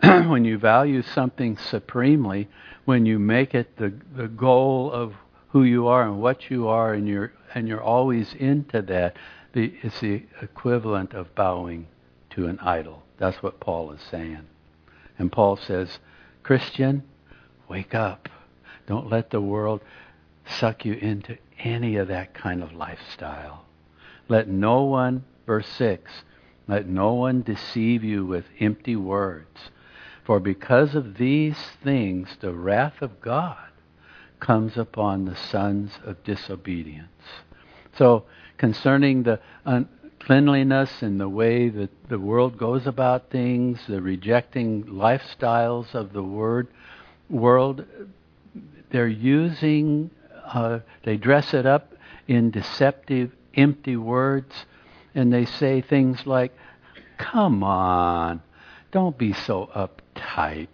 when 0.02 0.44
you 0.44 0.58
value 0.58 1.02
something 1.02 1.56
supremely, 1.56 2.48
when 2.84 3.04
you 3.06 3.18
make 3.18 3.54
it 3.54 3.76
the 3.76 3.92
the 4.14 4.28
goal 4.28 4.92
of 4.92 5.14
who 5.50 5.64
you 5.64 5.88
are 5.88 6.02
and 6.02 6.20
what 6.20 6.50
you 6.50 6.68
are, 6.68 6.94
and 6.94 7.08
you're 7.08 7.32
and 7.54 7.66
you're 7.66 7.82
always 7.82 8.34
into 8.34 8.82
that, 8.82 9.16
the, 9.52 9.72
it's 9.82 10.00
the 10.00 10.22
equivalent 10.42 11.14
of 11.14 11.34
bowing 11.34 11.86
to 12.30 12.46
an 12.46 12.58
idol. 12.60 13.02
That's 13.18 13.42
what 13.42 13.60
Paul 13.60 13.90
is 13.92 14.00
saying. 14.10 14.46
And 15.18 15.32
Paul 15.32 15.56
says, 15.56 15.98
Christian, 16.42 17.02
wake 17.68 17.94
up. 17.94 18.28
Don't 18.86 19.10
let 19.10 19.30
the 19.30 19.40
world 19.40 19.80
suck 20.46 20.84
you 20.84 20.94
into 20.94 21.36
any 21.58 21.96
of 21.96 22.08
that 22.08 22.34
kind 22.34 22.62
of 22.62 22.72
lifestyle. 22.72 23.64
Let 24.28 24.48
no 24.48 24.82
one, 24.82 25.24
verse 25.46 25.68
6, 25.76 26.10
let 26.68 26.86
no 26.86 27.14
one 27.14 27.42
deceive 27.42 28.04
you 28.04 28.24
with 28.24 28.44
empty 28.60 28.94
words. 28.94 29.70
For 30.28 30.40
because 30.40 30.94
of 30.94 31.16
these 31.16 31.56
things, 31.82 32.28
the 32.42 32.52
wrath 32.52 33.00
of 33.00 33.18
God 33.22 33.70
comes 34.40 34.76
upon 34.76 35.24
the 35.24 35.34
sons 35.34 35.92
of 36.04 36.22
disobedience. 36.22 37.08
So, 37.96 38.24
concerning 38.58 39.22
the 39.22 39.40
uncleanliness 39.64 41.00
and 41.00 41.18
the 41.18 41.30
way 41.30 41.70
that 41.70 42.10
the 42.10 42.18
world 42.18 42.58
goes 42.58 42.86
about 42.86 43.30
things, 43.30 43.80
the 43.88 44.02
rejecting 44.02 44.84
lifestyles 44.84 45.94
of 45.94 46.12
the 46.12 46.22
word, 46.22 46.68
world, 47.30 47.86
they're 48.90 49.08
using, 49.08 50.10
uh, 50.44 50.80
they 51.04 51.16
dress 51.16 51.54
it 51.54 51.64
up 51.64 51.94
in 52.26 52.50
deceptive, 52.50 53.32
empty 53.54 53.96
words, 53.96 54.66
and 55.14 55.32
they 55.32 55.46
say 55.46 55.80
things 55.80 56.26
like, 56.26 56.52
Come 57.16 57.64
on, 57.64 58.42
don't 58.92 59.16
be 59.16 59.32
so 59.32 59.70
uptight. 60.18 60.68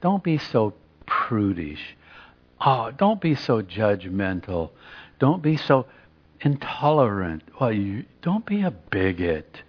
Don't 0.00 0.22
be 0.22 0.38
so 0.38 0.74
prudish. 1.06 1.96
Oh, 2.64 2.90
don't 2.90 3.20
be 3.20 3.34
so 3.34 3.62
judgmental. 3.62 4.70
Don't 5.18 5.42
be 5.42 5.56
so 5.56 5.86
intolerant. 6.40 7.42
Well, 7.60 7.72
you 7.72 8.04
don't 8.22 8.46
be 8.46 8.62
a 8.62 8.70
bigot. 8.70 9.62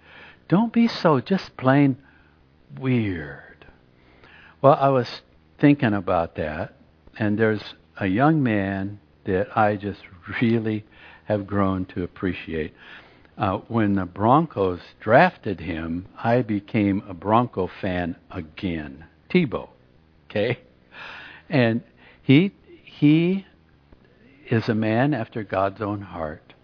Don't 0.48 0.72
be 0.72 0.88
so 0.88 1.20
just 1.20 1.56
plain 1.56 1.96
weird. 2.78 3.66
Well, 4.60 4.76
I 4.78 4.88
was 4.88 5.22
thinking 5.58 5.94
about 5.94 6.34
that, 6.36 6.74
and 7.18 7.38
there's 7.38 7.74
a 7.98 8.06
young 8.06 8.42
man 8.42 9.00
that 9.24 9.56
I 9.56 9.76
just 9.76 10.00
really 10.40 10.84
have 11.24 11.46
grown 11.46 11.84
to 11.86 12.02
appreciate. 12.02 12.74
Uh, 13.36 13.58
when 13.68 13.94
the 13.94 14.04
Broncos 14.04 14.80
drafted 14.98 15.60
him, 15.60 16.06
I 16.16 16.42
became 16.42 17.02
a 17.08 17.14
Bronco 17.14 17.68
fan 17.68 18.16
again. 18.30 19.04
Tebow, 19.30 19.68
okay, 20.30 20.58
and 21.48 21.82
he 22.22 22.52
he 22.84 23.46
is 24.48 24.68
a 24.68 24.74
man 24.74 25.14
after 25.14 25.42
God's 25.42 25.82
own 25.82 26.00
heart, 26.00 26.54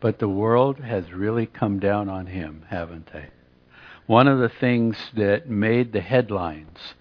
but 0.00 0.18
the 0.18 0.28
world 0.28 0.80
has 0.80 1.12
really 1.12 1.46
come 1.46 1.78
down 1.78 2.08
on 2.08 2.26
him, 2.26 2.64
haven't 2.68 3.12
they? 3.12 3.26
One 4.06 4.26
of 4.26 4.38
the 4.38 4.48
things 4.48 4.96
that 5.14 5.48
made 5.48 5.92
the 5.92 6.00
headlines 6.00 6.94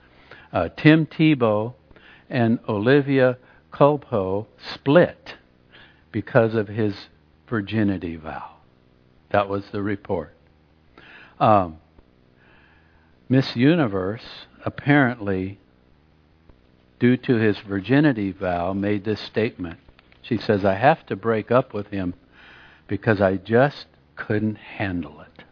uh, 0.53 0.69
Tim 0.75 1.05
Tebow 1.05 1.73
and 2.29 2.59
Olivia 2.67 3.37
Culpo 3.71 4.47
split 4.73 5.35
because 6.11 6.55
of 6.55 6.67
his 6.67 7.07
virginity 7.47 8.15
vow. 8.15 8.57
That 9.29 9.47
was 9.47 9.63
the 9.71 9.81
report. 9.81 10.35
Um, 11.39 11.77
Miss 13.29 13.55
Universe 13.55 14.45
apparently, 14.65 15.59
due 16.99 17.17
to 17.17 17.35
his 17.35 17.57
virginity 17.59 18.31
vow, 18.31 18.73
made 18.73 19.03
this 19.03 19.19
statement. 19.21 19.79
She 20.21 20.37
says, 20.37 20.63
I 20.63 20.75
have 20.75 21.05
to 21.07 21.15
break 21.15 21.51
up 21.51 21.73
with 21.73 21.87
him 21.87 22.13
because 22.87 23.21
I 23.21 23.37
just 23.37 23.87
couldn't 24.15 24.57
handle 24.57 25.21
it. 25.21 25.43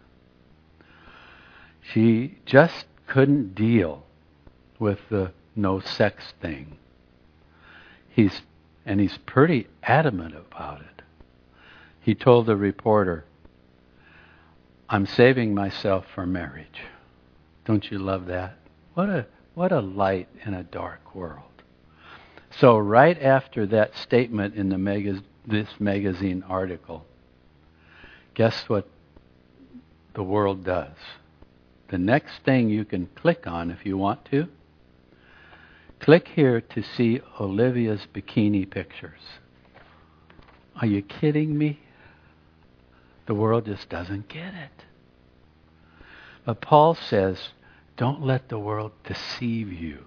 She 1.81 2.37
just 2.45 2.85
couldn't 3.07 3.55
deal 3.55 4.03
with 4.77 4.99
the 5.09 5.31
no 5.55 5.79
sex 5.79 6.33
thing. 6.41 6.77
He's 8.09 8.41
And 8.85 8.99
he's 8.99 9.17
pretty 9.17 9.67
adamant 9.81 10.35
about 10.35 10.81
it. 10.81 11.01
He 11.99 12.13
told 12.15 12.45
the 12.45 12.55
reporter, 12.55 13.25
I'm 14.87 15.05
saving 15.05 15.53
myself 15.53 16.05
for 16.13 16.25
marriage. 16.25 16.81
Don't 17.65 17.89
you 17.91 17.99
love 17.99 18.27
that? 18.27 18.58
What 18.99 19.09
a 19.09 19.25
what 19.53 19.71
a 19.71 19.79
light 19.79 20.27
in 20.45 20.53
a 20.53 20.61
dark 20.61 21.15
world. 21.15 21.63
So 22.59 22.77
right 22.77 23.17
after 23.17 23.65
that 23.67 23.95
statement 23.95 24.55
in 24.55 24.67
the 24.67 24.77
mag- 24.77 25.23
this 25.47 25.69
magazine 25.79 26.43
article, 26.49 27.05
guess 28.33 28.67
what 28.67 28.89
the 30.15 30.23
world 30.23 30.65
does? 30.65 30.97
The 31.87 31.97
next 31.97 32.43
thing 32.43 32.69
you 32.69 32.83
can 32.83 33.07
click 33.15 33.47
on 33.47 33.71
if 33.71 33.85
you 33.85 33.97
want 33.97 34.25
to, 34.31 34.49
click 36.01 36.27
here 36.35 36.59
to 36.59 36.83
see 36.83 37.21
Olivia's 37.39 38.05
bikini 38.13 38.69
pictures. 38.69 39.21
Are 40.75 40.87
you 40.87 41.03
kidding 41.03 41.57
me? 41.57 41.79
The 43.27 43.33
world 43.33 43.63
just 43.63 43.87
doesn't 43.87 44.27
get 44.27 44.53
it. 44.53 44.83
But 46.45 46.59
Paul 46.59 46.95
says, 46.95 47.51
don't 47.99 48.25
let 48.25 48.47
the 48.47 48.57
world 48.57 48.93
deceive 49.03 49.73
you. 49.73 50.05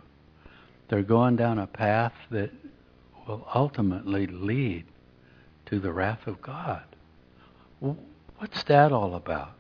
They're 0.89 1.03
going 1.03 1.37
down 1.37 1.59
a 1.59 1.67
path 1.67 2.15
that 2.31 2.51
will 3.29 3.47
ultimately 3.55 4.27
lead 4.27 4.87
to 5.67 5.79
the 5.79 5.93
wrath 5.93 6.27
of 6.27 6.41
God. 6.41 6.85
What's 8.39 8.63
that 8.65 8.93
all 8.93 9.15
about? 9.15 9.53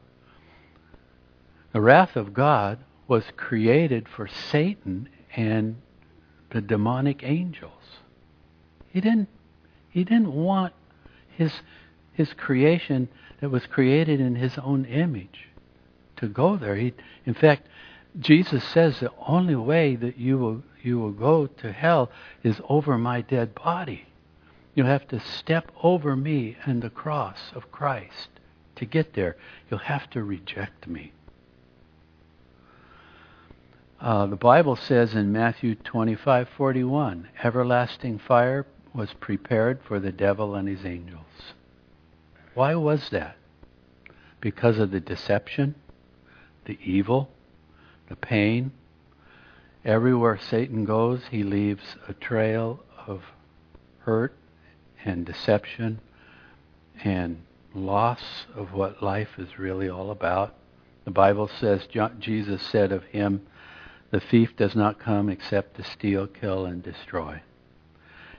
The 1.74 1.82
wrath 1.82 2.16
of 2.16 2.32
God 2.32 2.78
was 3.06 3.24
created 3.36 4.08
for 4.08 4.26
Satan 4.26 5.10
and 5.36 5.76
the 6.52 6.62
demonic 6.62 7.22
angels. 7.22 7.98
He 8.88 9.02
didn't 9.02 9.28
he 9.90 10.04
didn't 10.04 10.32
want 10.32 10.72
his 11.36 11.52
his 12.14 12.32
creation 12.32 13.08
that 13.40 13.50
was 13.50 13.66
created 13.66 14.20
in 14.20 14.36
his 14.36 14.56
own 14.56 14.86
image 14.86 15.48
to 16.16 16.28
go 16.28 16.56
there. 16.56 16.76
He, 16.76 16.94
in 17.26 17.34
fact, 17.34 17.66
Jesus 18.18 18.62
says 18.64 19.00
the 19.00 19.10
only 19.26 19.56
way 19.56 19.96
that 19.96 20.18
you 20.18 20.38
will 20.38 20.62
you 20.82 20.98
will 20.98 21.12
go 21.12 21.46
to 21.46 21.72
hell 21.72 22.10
is 22.42 22.60
over 22.68 22.98
my 22.98 23.20
dead 23.20 23.54
body. 23.54 24.06
You'll 24.74 24.86
have 24.86 25.06
to 25.08 25.20
step 25.20 25.70
over 25.82 26.16
me 26.16 26.56
and 26.64 26.82
the 26.82 26.90
cross 26.90 27.38
of 27.54 27.70
Christ 27.70 28.28
to 28.76 28.84
get 28.84 29.14
there. 29.14 29.36
You'll 29.70 29.80
have 29.80 30.10
to 30.10 30.24
reject 30.24 30.88
me. 30.88 31.12
Uh, 34.00 34.26
the 34.26 34.36
Bible 34.36 34.74
says 34.74 35.14
in 35.14 35.30
Matthew 35.30 35.76
25:41, 35.76 37.28
everlasting 37.44 38.18
fire 38.18 38.66
was 38.92 39.12
prepared 39.14 39.80
for 39.84 40.00
the 40.00 40.12
devil 40.12 40.54
and 40.54 40.68
his 40.68 40.84
angels. 40.84 41.54
Why 42.54 42.74
was 42.74 43.10
that? 43.10 43.36
Because 44.40 44.78
of 44.78 44.90
the 44.90 45.00
deception, 45.00 45.76
the 46.64 46.78
evil, 46.82 47.30
the 48.12 48.16
pain. 48.16 48.70
Everywhere 49.86 50.38
Satan 50.38 50.84
goes, 50.84 51.22
he 51.30 51.42
leaves 51.42 51.96
a 52.06 52.12
trail 52.12 52.84
of 53.06 53.22
hurt 54.00 54.34
and 55.02 55.24
deception 55.24 55.98
and 57.02 57.42
loss 57.74 58.20
of 58.54 58.74
what 58.74 59.02
life 59.02 59.38
is 59.38 59.58
really 59.58 59.88
all 59.88 60.10
about. 60.10 60.54
The 61.06 61.10
Bible 61.10 61.48
says, 61.58 61.88
Jesus 62.18 62.60
said 62.60 62.92
of 62.92 63.02
him, 63.04 63.46
the 64.10 64.20
thief 64.20 64.54
does 64.56 64.76
not 64.76 64.98
come 64.98 65.30
except 65.30 65.76
to 65.76 65.82
steal, 65.82 66.26
kill, 66.26 66.66
and 66.66 66.82
destroy. 66.82 67.40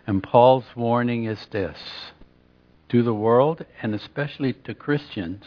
And 0.06 0.22
Paul's 0.22 0.76
warning 0.76 1.24
is 1.24 1.48
this 1.48 1.80
to 2.90 3.02
the 3.02 3.14
world, 3.14 3.66
and 3.82 3.96
especially 3.96 4.54
to 4.54 4.76
Christians 4.76 5.46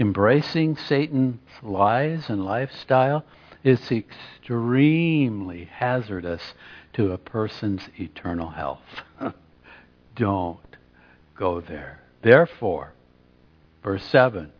Embracing 0.00 0.76
Satan's 0.76 1.40
lies 1.60 2.30
and 2.30 2.44
lifestyle 2.44 3.24
is 3.64 3.90
extremely 3.90 5.64
hazardous 5.64 6.54
to 6.92 7.12
a 7.12 7.18
person's 7.18 7.82
eternal 7.98 8.50
health. 8.50 9.02
Don't 10.16 10.76
go 11.36 11.60
there. 11.60 12.00
Therefore, 12.22 12.92
verse 13.82 14.04
7 14.04 14.52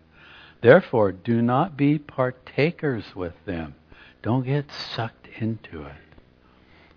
Therefore, 0.61 1.13
do 1.13 1.41
not 1.41 1.77
be 1.77 1.99
partakers 1.99 3.15
with 3.15 3.35
them. 3.45 3.77
Don't 4.23 4.45
get 4.45 4.73
sucked 4.73 5.29
into 5.39 5.85
it. 5.85 5.95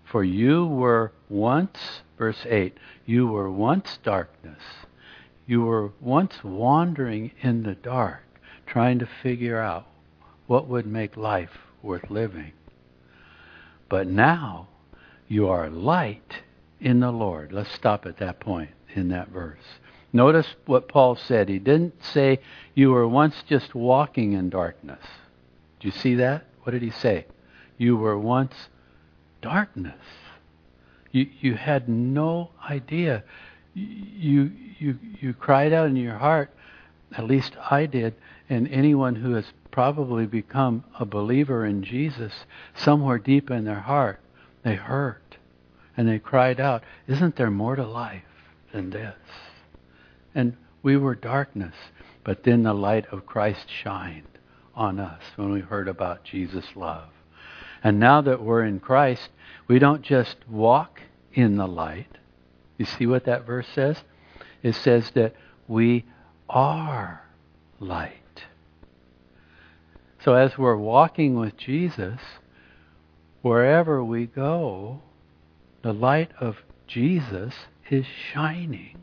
For 0.04 0.24
you 0.24 0.66
were 0.66 1.12
once, 1.28 2.02
verse 2.18 2.44
8, 2.44 2.76
you 3.06 3.28
were 3.28 3.50
once 3.50 3.98
darkness. 4.02 4.62
You 5.46 5.62
were 5.62 5.92
once 6.00 6.42
wandering 6.42 7.32
in 7.40 7.62
the 7.62 7.74
dark 7.74 8.22
trying 8.66 8.98
to 8.98 9.08
figure 9.22 9.60
out 9.60 9.86
what 10.46 10.66
would 10.66 10.86
make 10.86 11.16
life 11.16 11.58
worth 11.82 12.10
living. 12.10 12.52
But 13.88 14.06
now 14.06 14.68
you 15.28 15.48
are 15.48 15.68
light 15.68 16.42
in 16.80 17.00
the 17.00 17.10
Lord. 17.10 17.52
Let's 17.52 17.72
stop 17.72 18.06
at 18.06 18.18
that 18.18 18.40
point 18.40 18.70
in 18.94 19.08
that 19.08 19.28
verse. 19.28 19.58
Notice 20.12 20.46
what 20.66 20.88
Paul 20.88 21.16
said. 21.16 21.48
He 21.48 21.58
didn't 21.58 21.94
say 22.04 22.40
you 22.74 22.90
were 22.90 23.08
once 23.08 23.34
just 23.48 23.74
walking 23.74 24.32
in 24.32 24.50
darkness. 24.50 25.04
Do 25.80 25.88
you 25.88 25.92
see 25.92 26.16
that? 26.16 26.44
What 26.62 26.72
did 26.72 26.82
he 26.82 26.90
say? 26.90 27.26
You 27.78 27.96
were 27.96 28.18
once 28.18 28.54
darkness. 29.40 29.98
You, 31.10 31.28
you 31.40 31.54
had 31.54 31.88
no 31.88 32.50
idea. 32.68 33.24
You, 33.74 34.52
you, 34.78 34.98
you 35.20 35.34
cried 35.34 35.72
out 35.72 35.88
in 35.88 35.96
your 35.96 36.16
heart, 36.16 36.50
at 37.16 37.24
least 37.24 37.56
I 37.70 37.86
did, 37.86 38.14
and 38.52 38.68
anyone 38.68 39.14
who 39.14 39.32
has 39.32 39.46
probably 39.70 40.26
become 40.26 40.84
a 41.00 41.06
believer 41.06 41.64
in 41.64 41.82
Jesus, 41.82 42.44
somewhere 42.74 43.18
deep 43.18 43.50
in 43.50 43.64
their 43.64 43.80
heart, 43.80 44.20
they 44.62 44.74
hurt 44.74 45.38
and 45.96 46.06
they 46.06 46.18
cried 46.18 46.60
out, 46.60 46.82
Isn't 47.08 47.36
there 47.36 47.50
more 47.50 47.76
to 47.76 47.86
life 47.86 48.22
than 48.70 48.90
this? 48.90 49.16
And 50.34 50.54
we 50.82 50.98
were 50.98 51.14
darkness, 51.14 51.74
but 52.24 52.44
then 52.44 52.62
the 52.62 52.74
light 52.74 53.06
of 53.06 53.24
Christ 53.24 53.70
shined 53.70 54.38
on 54.74 55.00
us 55.00 55.22
when 55.36 55.50
we 55.50 55.60
heard 55.60 55.88
about 55.88 56.22
Jesus' 56.22 56.76
love. 56.76 57.08
And 57.82 57.98
now 57.98 58.20
that 58.20 58.42
we're 58.42 58.64
in 58.64 58.80
Christ, 58.80 59.30
we 59.66 59.78
don't 59.78 60.02
just 60.02 60.36
walk 60.46 61.00
in 61.32 61.56
the 61.56 61.66
light. 61.66 62.18
You 62.76 62.84
see 62.84 63.06
what 63.06 63.24
that 63.24 63.46
verse 63.46 63.68
says? 63.74 63.96
It 64.62 64.74
says 64.74 65.10
that 65.14 65.34
we 65.66 66.04
are 66.50 67.22
light. 67.80 68.21
So 70.24 70.34
as 70.34 70.56
we're 70.56 70.76
walking 70.76 71.36
with 71.36 71.56
Jesus, 71.56 72.20
wherever 73.42 74.04
we 74.04 74.26
go, 74.26 75.00
the 75.82 75.92
light 75.92 76.30
of 76.40 76.58
Jesus 76.86 77.54
is 77.90 78.06
shining. 78.32 79.00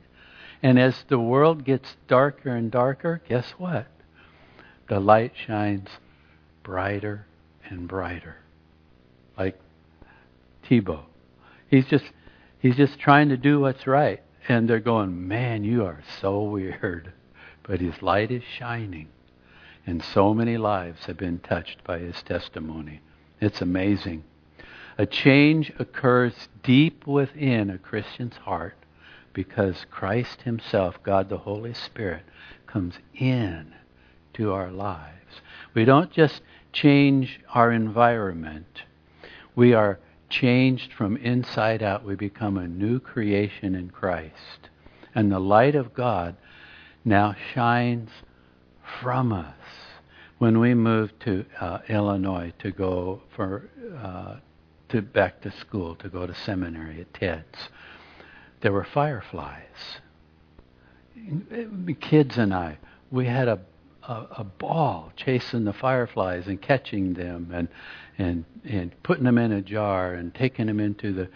And 0.64 0.80
as 0.80 1.04
the 1.10 1.20
world 1.20 1.66
gets 1.66 1.98
darker 2.08 2.56
and 2.56 2.72
darker, 2.72 3.22
guess 3.28 3.52
what? 3.58 3.88
The 4.88 5.00
light 5.00 5.34
shines 5.46 5.90
brighter 6.64 7.26
and 7.70 7.88
brighter. 7.88 8.38
Like 9.38 9.60
Tebow. 10.66 11.04
He's 11.70 11.86
just 11.86 12.06
he's 12.60 12.76
just 12.76 13.00
trying 13.00 13.30
to 13.30 13.38
do 13.38 13.60
what's 13.60 13.88
right. 13.88 14.22
And 14.48 14.70
they're 14.70 14.80
going, 14.80 15.28
Man, 15.28 15.64
you 15.64 15.86
are 15.86 16.02
so 16.22 16.44
weird. 16.44 17.14
But 17.62 17.82
his 17.82 18.02
light 18.02 18.32
is 18.32 18.42
shining. 18.58 19.10
And 19.86 20.04
so 20.04 20.34
many 20.34 20.58
lives 20.58 21.06
have 21.06 21.18
been 21.18 21.40
touched 21.40 21.84
by 21.84 22.00
his 22.00 22.22
testimony. 22.24 23.02
It's 23.42 23.62
amazing. 23.62 24.24
A 24.98 25.06
change 25.06 25.72
occurs 25.80 26.50
deep 26.62 27.08
within 27.08 27.70
a 27.70 27.78
Christian's 27.78 28.36
heart 28.36 28.76
because 29.34 29.86
Christ 29.90 30.42
Himself, 30.42 31.02
God 31.04 31.30
the 31.30 31.38
Holy 31.38 31.74
Spirit, 31.74 32.24
comes 32.68 32.96
in 33.16 33.74
to 34.34 34.52
our 34.52 34.72
lives. 34.72 35.42
We 35.74 35.86
don't 35.86 36.12
just 36.12 36.42
change 36.74 37.40
our 37.54 37.72
environment, 37.72 38.84
we 39.56 39.74
are 39.74 40.00
changed 40.30 40.94
from 40.94 41.18
inside 41.18 41.82
out. 41.82 42.06
We 42.06 42.16
become 42.16 42.58
a 42.58 42.68
new 42.68 43.00
creation 43.00 43.76
in 43.76 43.90
Christ. 43.90 44.70
And 45.16 45.32
the 45.32 45.40
light 45.40 45.76
of 45.76 45.94
God 45.94 46.36
now 47.04 47.36
shines 47.54 48.10
from 49.02 49.34
us 49.34 49.56
when 50.40 50.60
we 50.60 50.74
moved 50.74 51.20
to 51.20 51.46
uh, 51.60 51.80
Illinois 51.90 52.52
to 52.60 52.72
go 52.72 53.22
for 53.36 53.70
uh, 54.02 54.38
to 54.88 55.02
back 55.02 55.42
to 55.42 55.52
school 55.52 55.96
to 55.96 56.10
go 56.10 56.26
to 56.26 56.34
seminary 56.34 57.02
at 57.02 57.14
TEDS, 57.14 57.70
there 58.62 58.72
were 58.72 58.86
fireflies. 58.86 60.00
Kids 62.00 62.38
and 62.38 62.54
I, 62.54 62.78
we 63.12 63.26
had 63.26 63.50
a, 63.50 63.60
a, 64.04 64.28
a 64.38 64.44
ball 64.44 65.12
chasing 65.18 65.66
the 65.66 65.74
fireflies 65.74 66.48
and 66.48 66.62
catching 66.62 67.14
them 67.14 67.52
and 67.54 67.68
and 68.18 68.46
and 68.64 69.04
putting 69.04 69.26
them 69.26 69.38
in 69.38 69.52
a 69.52 69.62
jar 69.62 70.14
and 70.14 70.34
taking 70.34 70.68
them 70.68 70.80
into 70.80 71.14
the 71.14 71.30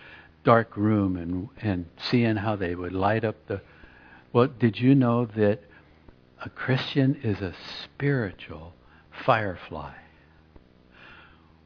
dark 0.45 0.77
room 0.77 1.17
and 1.17 1.49
and 1.61 1.85
seeing 2.09 2.37
how 2.37 2.55
they 2.55 2.73
would 2.75 2.93
light 2.93 3.25
up 3.25 3.35
the 3.47 3.61
well 4.31 4.47
did 4.47 4.79
you 4.79 4.95
know 4.95 5.25
that 5.25 5.59
a 6.43 6.49
Christian 6.49 7.19
is 7.23 7.41
a 7.41 7.53
spiritual 7.83 8.73
firefly. 9.25 9.93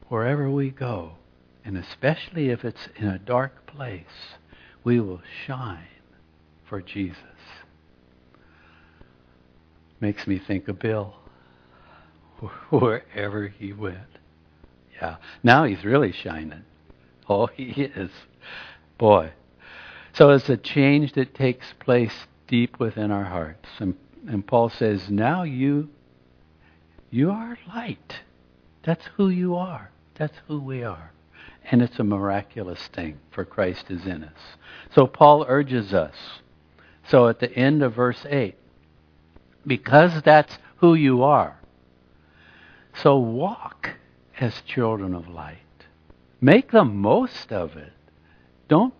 Wherever 0.08 0.50
we 0.50 0.70
go 0.70 1.12
and 1.64 1.76
especially 1.76 2.48
if 2.48 2.64
it's 2.64 2.88
in 2.96 3.06
a 3.06 3.18
dark 3.18 3.66
place 3.66 4.36
we 4.84 5.00
will 5.00 5.20
shine 5.46 5.84
for 6.68 6.80
Jesus. 6.80 7.16
Makes 10.00 10.26
me 10.26 10.38
think 10.38 10.68
of 10.68 10.78
Bill. 10.78 11.14
Wherever 12.70 13.48
he 13.48 13.72
went. 13.72 13.98
Yeah. 14.94 15.16
Now 15.42 15.64
he's 15.64 15.84
really 15.84 16.12
shining. 16.12 16.62
Oh 17.28 17.46
he 17.46 17.64
is. 17.64 18.10
Boy. 18.96 19.32
So 20.14 20.30
it's 20.30 20.48
a 20.48 20.56
change 20.56 21.12
that 21.12 21.34
takes 21.34 21.66
place 21.80 22.26
deep 22.46 22.80
within 22.80 23.10
our 23.10 23.24
hearts. 23.24 23.68
And, 23.78 23.94
and 24.26 24.46
Paul 24.46 24.70
says, 24.70 25.10
now 25.10 25.42
you 25.42 25.90
you 27.10 27.30
are 27.30 27.58
light. 27.68 28.20
That's 28.82 29.06
who 29.16 29.28
you 29.28 29.56
are. 29.56 29.90
That's 30.16 30.36
who 30.46 30.60
we 30.60 30.82
are. 30.82 31.12
And 31.70 31.82
it's 31.82 31.98
a 31.98 32.04
miraculous 32.04 32.88
thing, 32.88 33.18
for 33.30 33.44
Christ 33.44 33.90
is 33.90 34.06
in 34.06 34.24
us. 34.24 34.56
So 34.94 35.06
Paul 35.06 35.44
urges 35.48 35.92
us. 35.92 36.14
So 37.08 37.28
at 37.28 37.40
the 37.40 37.52
end 37.52 37.82
of 37.82 37.94
verse 37.94 38.24
8, 38.28 38.54
because 39.66 40.22
that's 40.22 40.58
who 40.76 40.94
you 40.94 41.22
are, 41.22 41.58
so 43.02 43.18
walk 43.18 43.90
as 44.40 44.62
children 44.62 45.14
of 45.14 45.28
light. 45.28 45.58
Make 46.40 46.70
the 46.70 46.84
most 46.84 47.52
of 47.52 47.76
it. 47.76 47.92
Don't, 48.68 48.94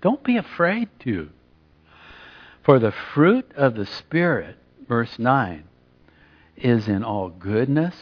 don't 0.00 0.22
be 0.22 0.36
afraid 0.36 0.88
to. 1.00 1.30
For 2.62 2.78
the 2.78 2.92
fruit 2.92 3.50
of 3.56 3.74
the 3.74 3.86
Spirit, 3.86 4.56
verse 4.86 5.18
9, 5.18 5.64
is 6.64 6.88
in 6.88 7.02
all 7.02 7.28
goodness 7.28 7.94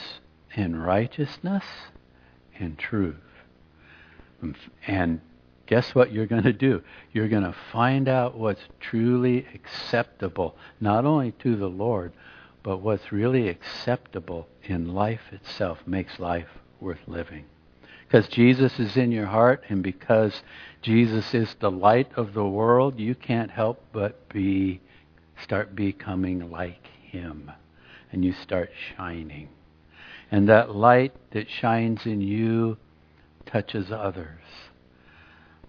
and 0.54 0.84
righteousness 0.84 1.64
and 2.58 2.78
truth. 2.78 3.16
And 4.86 5.20
guess 5.66 5.94
what 5.94 6.12
you're 6.12 6.26
going 6.26 6.44
to 6.44 6.52
do? 6.52 6.82
You're 7.12 7.28
going 7.28 7.42
to 7.42 7.54
find 7.72 8.08
out 8.08 8.36
what's 8.36 8.62
truly 8.80 9.46
acceptable, 9.54 10.56
not 10.80 11.04
only 11.04 11.32
to 11.40 11.56
the 11.56 11.68
Lord, 11.68 12.12
but 12.62 12.78
what's 12.78 13.12
really 13.12 13.48
acceptable 13.48 14.48
in 14.64 14.94
life 14.94 15.32
itself 15.32 15.78
makes 15.86 16.18
life 16.18 16.48
worth 16.80 17.00
living. 17.06 17.44
Because 18.06 18.28
Jesus 18.28 18.78
is 18.78 18.96
in 18.96 19.10
your 19.10 19.26
heart, 19.26 19.64
and 19.68 19.82
because 19.82 20.42
Jesus 20.80 21.34
is 21.34 21.56
the 21.58 21.70
light 21.70 22.08
of 22.16 22.34
the 22.34 22.46
world, 22.46 23.00
you 23.00 23.14
can't 23.14 23.50
help 23.50 23.82
but 23.92 24.28
be 24.28 24.80
start 25.42 25.74
becoming 25.74 26.50
like 26.50 26.86
him. 27.02 27.50
And 28.12 28.24
you 28.24 28.32
start 28.32 28.70
shining. 28.96 29.48
And 30.30 30.48
that 30.48 30.74
light 30.74 31.12
that 31.32 31.48
shines 31.48 32.06
in 32.06 32.20
you 32.20 32.78
touches 33.46 33.92
others. 33.92 34.42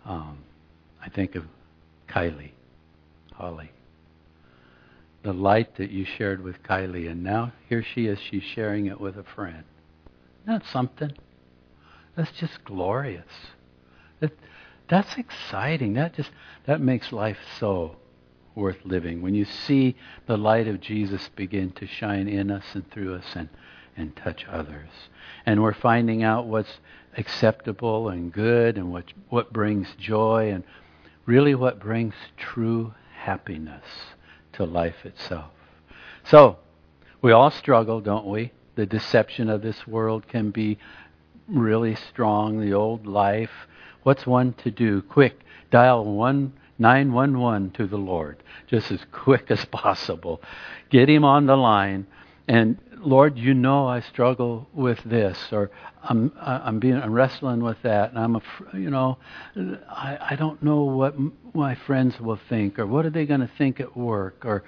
Um, 0.05 0.39
I 1.03 1.09
think 1.09 1.35
of 1.35 1.43
Kylie, 2.07 2.51
Holly. 3.33 3.71
The 5.23 5.33
light 5.33 5.75
that 5.77 5.91
you 5.91 6.05
shared 6.05 6.41
with 6.41 6.63
Kylie, 6.63 7.09
and 7.09 7.23
now 7.23 7.51
here 7.67 7.83
she 7.83 8.07
is, 8.07 8.19
she's 8.19 8.43
sharing 8.43 8.85
it 8.85 8.99
with 8.99 9.17
a 9.17 9.23
friend. 9.23 9.63
Isn't 10.47 10.63
something? 10.65 11.11
That's 12.15 12.31
just 12.31 12.63
glorious. 12.63 13.25
That, 14.21 14.31
that's 14.89 15.17
exciting. 15.17 15.93
That 15.93 16.15
just 16.15 16.31
that 16.65 16.81
makes 16.81 17.11
life 17.11 17.37
so 17.59 17.97
worth 18.57 18.79
living. 18.83 19.21
When 19.21 19.35
you 19.35 19.45
see 19.45 19.95
the 20.25 20.35
light 20.35 20.67
of 20.67 20.81
Jesus 20.81 21.29
begin 21.35 21.71
to 21.73 21.87
shine 21.87 22.27
in 22.27 22.51
us 22.51 22.65
and 22.73 22.89
through 22.91 23.15
us 23.15 23.25
and, 23.35 23.47
and 23.95 24.15
touch 24.15 24.45
others. 24.51 24.89
And 25.45 25.61
we're 25.61 25.73
finding 25.73 26.23
out 26.23 26.47
what's 26.47 26.79
acceptable 27.15 28.09
and 28.09 28.33
good 28.33 28.77
and 28.77 28.91
what 28.91 29.05
what 29.29 29.51
brings 29.53 29.87
joy 29.97 30.51
and 30.51 30.63
really 31.25 31.55
what 31.55 31.79
brings 31.79 32.13
true 32.37 32.93
happiness 33.15 33.85
to 34.53 34.65
life 34.65 35.05
itself. 35.05 35.51
So, 36.23 36.57
we 37.21 37.31
all 37.31 37.51
struggle, 37.51 38.01
don't 38.01 38.25
we? 38.25 38.51
The 38.75 38.85
deception 38.85 39.49
of 39.49 39.61
this 39.61 39.87
world 39.87 40.27
can 40.27 40.51
be 40.51 40.77
really 41.47 41.95
strong, 41.95 42.59
the 42.59 42.73
old 42.73 43.07
life. 43.07 43.67
What's 44.03 44.27
one 44.27 44.53
to 44.63 44.71
do? 44.71 45.01
Quick, 45.01 45.39
dial 45.71 46.05
one 46.05 46.53
nine 46.79 47.11
one 47.13 47.39
one 47.39 47.71
to 47.71 47.87
the 47.87 47.97
Lord, 47.97 48.43
just 48.67 48.91
as 48.91 48.99
quick 49.11 49.49
as 49.49 49.65
possible. 49.65 50.41
Get 50.89 51.09
him 51.09 51.23
on 51.23 51.45
the 51.45 51.55
line, 51.55 52.07
and 52.47 52.77
Lord, 52.99 53.37
you 53.37 53.53
know 53.53 53.87
I 53.87 53.99
struggle 54.01 54.67
with 54.73 54.99
this, 55.03 55.37
or 55.51 55.69
I'm 56.03 56.31
I'm 56.39 56.79
being 56.79 56.95
I'm 56.95 57.13
wrestling 57.13 57.61
with 57.61 57.81
that, 57.83 58.11
and 58.11 58.19
I'm 58.19 58.35
a 58.35 58.41
you 58.73 58.89
know 58.89 59.17
I 59.55 60.17
I 60.31 60.35
don't 60.35 60.61
know 60.63 60.83
what 60.83 61.15
my 61.53 61.75
friends 61.75 62.19
will 62.19 62.39
think, 62.49 62.79
or 62.79 62.85
what 62.85 63.05
are 63.05 63.09
they 63.09 63.25
going 63.25 63.41
to 63.41 63.51
think 63.57 63.79
at 63.79 63.95
work, 63.95 64.45
or 64.45 64.63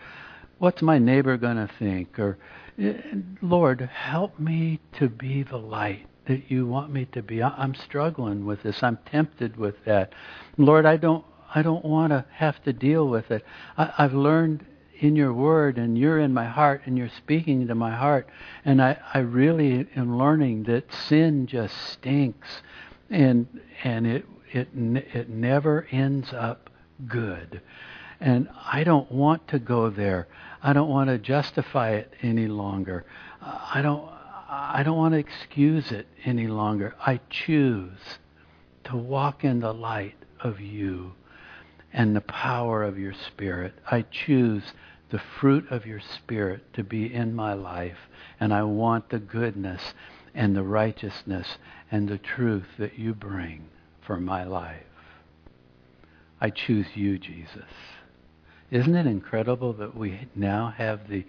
what's 0.60 0.82
my 0.82 1.00
neighbor 1.00 1.38
going 1.38 1.58
to 1.58 1.69
think, 1.80 2.19
or 2.19 2.38
eh, 2.78 2.93
Lord, 3.41 3.82
help 3.82 4.39
me 4.39 4.80
to 4.93 5.10
be 5.10 5.43
the 5.43 5.58
light 5.58 6.06
that 6.28 6.52
you 6.52 6.67
want 6.67 6.93
me 6.93 7.06
to 7.06 7.24
be. 7.24 7.41
I'm 7.41 7.74
struggling 7.74 8.45
with 8.45 8.62
this. 8.62 8.84
I'm 8.84 9.00
tempted 9.06 9.58
with 9.58 9.84
that. 9.86 10.13
Lord, 10.58 10.86
I 10.86 10.98
don't 10.98 11.26
I 11.53 11.62
don't 11.62 11.85
want 11.85 12.12
to 12.12 12.25
have 12.31 12.63
to 12.63 12.73
deal 12.73 13.07
with 13.07 13.31
it. 13.31 13.43
I, 13.77 13.93
I've 13.97 14.13
learned 14.13 14.65
in 14.99 15.15
your 15.15 15.33
word 15.33 15.77
and 15.77 15.97
you're 15.97 16.19
in 16.19 16.33
my 16.33 16.45
heart 16.45 16.81
and 16.85 16.97
you're 16.97 17.09
speaking 17.09 17.67
to 17.67 17.75
my 17.75 17.95
heart 17.95 18.27
and 18.65 18.81
I, 18.81 18.97
I 19.13 19.19
really 19.19 19.88
am 19.95 20.17
learning 20.17 20.63
that 20.63 20.93
sin 20.93 21.47
just 21.47 21.75
stinks 21.75 22.62
and 23.09 23.47
and 23.83 24.05
it 24.05 24.25
it 24.51 24.67
it 24.73 25.29
never 25.29 25.88
ends 25.91 26.33
up 26.33 26.69
good. 27.07 27.62
And 28.19 28.49
I 28.71 28.83
don't 28.83 29.09
want 29.12 29.47
to 29.49 29.59
go 29.59 29.89
there. 29.89 30.27
I 30.62 30.73
don't 30.73 30.89
want 30.89 31.09
to 31.09 31.17
justify 31.17 31.91
it 31.91 32.13
any 32.21 32.47
longer. 32.47 33.05
I 33.41 33.81
don't 33.81 34.09
I 34.49 34.83
don't 34.83 34.97
want 34.97 35.13
to 35.13 35.19
excuse 35.19 35.91
it 35.91 36.07
any 36.25 36.47
longer. 36.47 36.95
I 36.99 37.21
choose 37.29 38.19
to 38.85 38.97
walk 38.97 39.43
in 39.43 39.59
the 39.59 39.73
light 39.73 40.15
of 40.41 40.59
you 40.59 41.13
and 41.93 42.15
the 42.15 42.21
power 42.21 42.84
of 42.84 42.97
your 42.97 43.13
Spirit. 43.13 43.73
I 43.89 44.04
choose 44.04 44.63
the 45.10 45.21
fruit 45.39 45.65
of 45.71 45.86
your 45.86 45.99
Spirit 45.99 46.73
to 46.73 46.84
be 46.84 47.13
in 47.13 47.36
my 47.36 47.54
life, 47.54 47.97
and 48.39 48.54
I 48.54 48.63
want 48.63 49.10
the 49.10 49.19
goodness 49.19 49.93
and 50.34 50.56
the 50.56 50.63
righteousness 50.63 51.58
and 51.91 52.08
the 52.08 52.19
truth 52.19 52.67
that 52.78 52.99
you 52.99 53.13
bring 53.13 53.69
for 54.06 54.19
my 54.19 54.43
life. 54.43 54.84
I 56.39 56.49
choose 56.49 56.88
you, 56.95 57.17
Jesus. 57.17 57.65
Isn't 58.71 58.95
it 58.95 59.08
incredible 59.08 59.73
that 59.73 59.95
we 59.95 60.28
now 60.36 60.73
have 60.78 61.10
the 61.10 61.25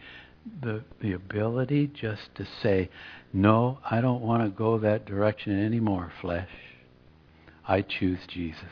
the, 0.63 0.83
the 1.01 1.13
ability 1.13 1.87
just 1.89 2.35
to 2.35 2.47
say, 2.63 2.89
no, 3.33 3.79
I 3.89 4.01
don't 4.01 4.23
want 4.23 4.43
to 4.43 4.49
go 4.49 4.79
that 4.79 5.05
direction 5.05 5.65
anymore, 5.65 6.13
flesh. 6.21 6.49
I 7.67 7.83
choose 7.83 8.21
Jesus. 8.27 8.63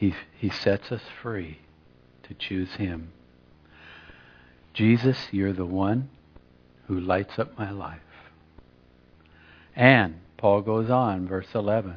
He, 0.00 0.14
he 0.38 0.48
sets 0.48 0.90
us 0.90 1.02
free 1.20 1.58
to 2.22 2.32
choose 2.32 2.76
Him. 2.76 3.12
Jesus, 4.72 5.28
you're 5.30 5.52
the 5.52 5.66
one 5.66 6.08
who 6.86 6.98
lights 6.98 7.38
up 7.38 7.58
my 7.58 7.70
life. 7.70 8.00
And, 9.76 10.20
Paul 10.38 10.62
goes 10.62 10.88
on, 10.88 11.28
verse 11.28 11.48
11, 11.54 11.96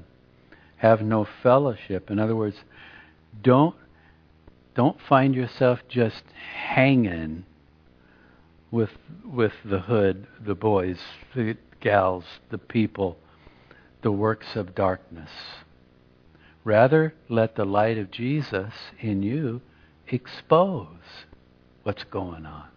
have 0.75 1.01
no 1.01 1.25
fellowship. 1.41 2.11
In 2.11 2.19
other 2.19 2.35
words, 2.35 2.57
don't, 3.41 3.75
don't 4.75 4.99
find 5.07 5.33
yourself 5.33 5.79
just 5.87 6.23
hanging 6.73 7.45
with 8.69 8.91
with 9.23 9.53
the 9.63 9.79
hood, 9.79 10.27
the 10.45 10.55
boys, 10.55 10.97
the 11.35 11.55
gals, 11.79 12.25
the 12.49 12.57
people, 12.57 13.17
the 14.01 14.11
works 14.11 14.57
of 14.57 14.75
darkness. 14.75 15.29
Rather, 16.63 17.13
let 17.27 17.55
the 17.55 17.65
light 17.65 17.97
of 17.97 18.11
Jesus 18.11 18.73
in 18.99 19.21
you 19.21 19.61
expose 20.07 21.25
what's 21.83 22.03
going 22.05 22.45
on. 22.45 22.67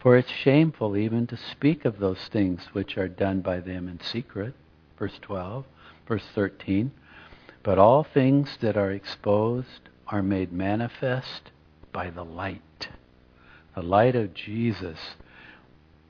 For 0.00 0.16
it's 0.16 0.30
shameful 0.30 0.96
even 0.96 1.26
to 1.28 1.36
speak 1.36 1.84
of 1.84 1.98
those 1.98 2.28
things 2.30 2.60
which 2.72 2.98
are 2.98 3.08
done 3.08 3.40
by 3.40 3.60
them 3.60 3.88
in 3.88 4.00
secret. 4.00 4.54
Verse 4.98 5.18
12, 5.22 5.64
verse 6.06 6.24
13. 6.34 6.90
But 7.62 7.78
all 7.78 8.02
things 8.02 8.58
that 8.60 8.76
are 8.76 8.90
exposed 8.90 9.88
are 10.08 10.22
made 10.22 10.52
manifest 10.52 11.52
by 11.92 12.10
the 12.10 12.24
light. 12.24 12.88
The 13.74 13.82
light 13.82 14.16
of 14.16 14.34
Jesus, 14.34 14.98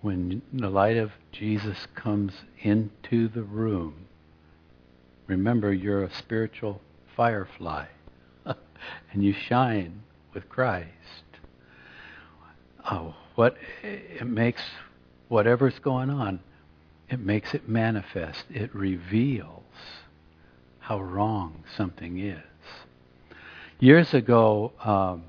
when 0.01 0.43
the 0.53 0.71
light 0.71 0.97
of 0.97 1.13
Jesus 1.31 1.87
comes 1.95 2.33
into 2.63 3.29
the 3.29 3.43
room, 3.43 4.07
remember 5.33 5.73
you're 5.73 6.05
a 6.05 6.15
spiritual 6.15 6.81
firefly 7.17 7.87
and 8.45 9.25
you 9.25 9.33
shine 9.33 10.03
with 10.35 10.49
Christ. 10.49 10.89
Oh, 12.91 13.15
what 13.35 13.57
it 13.83 14.27
makes 14.27 14.63
whatever's 15.29 15.79
going 15.79 16.11
on, 16.11 16.41
it 17.09 17.19
makes 17.19 17.55
it 17.55 17.69
manifest. 17.69 18.45
It 18.51 18.75
reveals 18.75 19.63
how 20.81 21.01
wrong 21.01 21.65
something 21.77 22.19
is. 22.19 22.43
Years 23.79 24.13
ago, 24.15 24.73
um, 24.85 25.25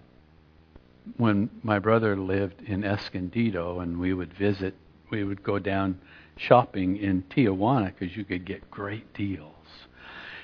when 1.18 1.50
my 1.64 1.80
brother 1.80 2.18
lived 2.18 2.62
in 2.64 2.84
Escondido 2.84 3.80
and 3.80 4.00
we 4.00 4.14
would 4.14 4.34
visit, 4.34 4.76
we 5.10 5.24
would 5.24 5.44
go 5.44 5.60
down 5.60 6.00
shopping 6.38 6.98
in 6.98 7.24
Tijuana 7.24 7.94
because 7.98 8.16
you 8.16 8.24
could 8.24 8.46
get 8.46 8.70
great 8.72 9.14
deals. 9.14 9.54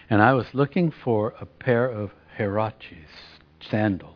And 0.10 0.22
I 0.22 0.34
was 0.34 0.48
looking 0.54 0.92
for 0.92 1.36
a 1.40 1.46
pair 1.46 1.86
of 1.86 2.12
Huaraches 2.38 3.38
sandals. 3.60 4.16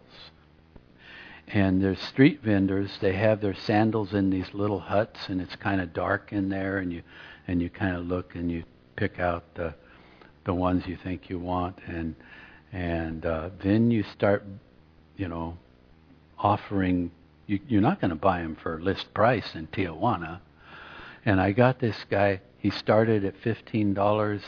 And 1.48 1.84
there's 1.84 2.00
street 2.00 2.42
vendors, 2.42 2.98
they 3.00 3.14
have 3.14 3.42
their 3.42 3.54
sandals 3.54 4.14
in 4.14 4.30
these 4.32 4.54
little 4.54 4.80
huts 4.80 5.30
and 5.30 5.40
it's 5.40 5.56
kind 5.56 5.82
of 5.82 5.94
dark 5.94 6.34
in 6.34 6.50
there 6.50 6.80
and 6.80 6.92
you 6.92 7.04
and 7.48 7.62
you 7.62 7.70
kind 7.70 7.96
of 7.96 8.08
look 8.08 8.34
and 8.36 8.50
you 8.50 8.64
pick 8.96 9.20
out 9.20 9.44
the 9.56 9.76
the 10.46 10.54
ones 10.54 10.88
you 10.88 10.96
think 10.96 11.30
you 11.30 11.38
want 11.38 11.78
and 11.86 12.16
and 12.72 13.26
uh, 13.26 13.50
then 13.62 13.92
you 13.92 14.02
start 14.04 14.44
you 15.18 15.28
know 15.28 15.58
offering 16.40 17.12
you, 17.46 17.60
you're 17.68 17.82
not 17.82 18.00
going 18.00 18.10
to 18.10 18.16
buy 18.16 18.42
them 18.42 18.56
for 18.56 18.82
list 18.82 19.14
price 19.14 19.54
in 19.54 19.68
Tijuana 19.68 20.40
and 21.26 21.40
I 21.40 21.52
got 21.52 21.80
this 21.80 21.98
guy. 22.10 22.42
He 22.58 22.70
started 22.70 23.24
at 23.26 23.38
fifteen 23.38 23.94
dollars, 23.94 24.42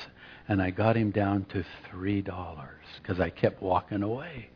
and 0.48 0.62
I 0.62 0.70
got 0.70 0.96
him 0.96 1.12
down 1.12 1.46
to 1.50 1.64
three 1.90 2.22
dollars 2.22 2.86
because 3.02 3.20
I 3.20 3.30
kept 3.30 3.62
walking 3.62 4.04
away. 4.04 4.50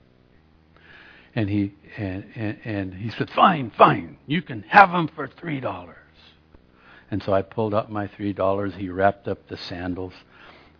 And 1.35 1.49
he 1.49 1.73
and, 1.97 2.25
and 2.35 2.57
and 2.63 2.93
he 2.93 3.11
said, 3.11 3.29
"Fine, 3.29 3.71
fine, 3.77 4.17
you 4.25 4.41
can 4.41 4.63
have 4.63 4.91
them 4.91 5.07
for 5.07 5.27
three 5.27 5.59
dollars." 5.59 5.95
And 7.11 7.23
so 7.23 7.33
I 7.33 7.41
pulled 7.41 7.73
up 7.73 7.89
my 7.89 8.07
three 8.07 8.33
dollars. 8.33 8.73
He 8.75 8.89
wrapped 8.89 9.27
up 9.27 9.47
the 9.47 9.57
sandals, 9.57 10.13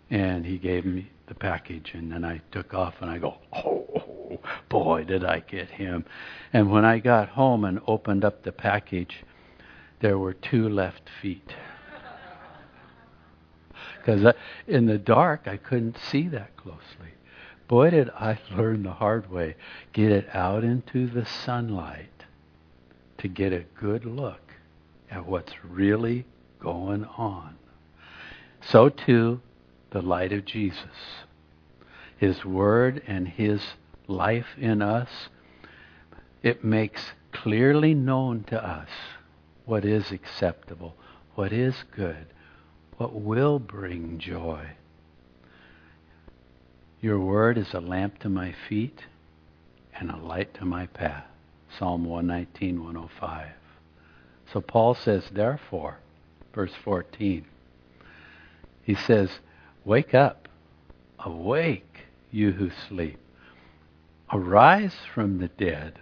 and 0.09 0.45
he 0.45 0.57
gave 0.57 0.85
me 0.85 1.11
the 1.27 1.35
package. 1.35 1.91
And 1.93 2.11
then 2.11 2.25
I 2.25 2.41
took 2.51 2.73
off, 2.73 2.95
and 3.01 3.09
I 3.09 3.19
go, 3.19 3.37
"Oh 3.53 4.39
boy, 4.69 5.05
did 5.05 5.23
I 5.23 5.39
get 5.39 5.69
him!" 5.69 6.05
And 6.51 6.71
when 6.71 6.85
I 6.85 6.99
got 6.99 7.29
home 7.29 7.63
and 7.63 7.79
opened 7.87 8.25
up 8.25 8.43
the 8.43 8.51
package, 8.51 9.23
there 10.01 10.17
were 10.17 10.33
two 10.33 10.67
left 10.67 11.09
feet. 11.21 11.53
Because 13.99 14.33
in 14.67 14.85
the 14.85 14.97
dark, 14.97 15.47
I 15.47 15.57
couldn't 15.57 15.97
see 15.97 16.27
that 16.29 16.55
closely. 16.57 17.13
Boy, 17.67 17.91
did 17.91 18.09
I 18.09 18.39
learn 18.55 18.83
the 18.83 18.93
hard 18.93 19.31
way. 19.31 19.55
Get 19.93 20.11
it 20.11 20.27
out 20.33 20.63
into 20.63 21.07
the 21.07 21.25
sunlight 21.25 22.25
to 23.19 23.27
get 23.27 23.53
a 23.53 23.65
good 23.79 24.05
look 24.05 24.53
at 25.11 25.25
what's 25.25 25.53
really 25.63 26.25
going 26.59 27.05
on. 27.05 27.55
So, 28.61 28.89
too, 28.89 29.41
the 29.91 30.01
light 30.01 30.33
of 30.33 30.45
Jesus. 30.45 31.25
His 32.17 32.43
Word 32.43 33.01
and 33.07 33.27
His 33.27 33.61
life 34.07 34.47
in 34.57 34.81
us, 34.81 35.09
it 36.43 36.63
makes 36.63 37.11
clearly 37.31 37.93
known 37.93 38.43
to 38.45 38.63
us 38.63 38.89
what 39.65 39.85
is 39.85 40.11
acceptable, 40.11 40.95
what 41.35 41.53
is 41.53 41.83
good, 41.95 42.25
what 42.99 43.13
will 43.13 43.59
bring 43.59 44.19
joy. 44.19 44.67
Your 46.99 47.17
word 47.17 47.57
is 47.57 47.73
a 47.73 47.79
lamp 47.79 48.19
to 48.19 48.29
my 48.29 48.53
feet 48.67 49.05
and 49.97 50.11
a 50.11 50.17
light 50.17 50.53
to 50.55 50.65
my 50.65 50.85
path. 50.87 51.23
Psalm 51.77 52.03
119, 52.03 52.83
105. 52.83 53.47
So 54.51 54.59
Paul 54.59 54.95
says, 54.95 55.23
therefore, 55.31 55.99
verse 56.53 56.73
14, 56.83 57.45
he 58.83 58.95
says, 58.95 59.29
Wake 59.85 60.13
up, 60.13 60.49
awake, 61.19 61.99
you 62.31 62.51
who 62.51 62.69
sleep. 62.89 63.17
Arise 64.33 64.95
from 65.15 65.37
the 65.37 65.47
dead. 65.47 65.99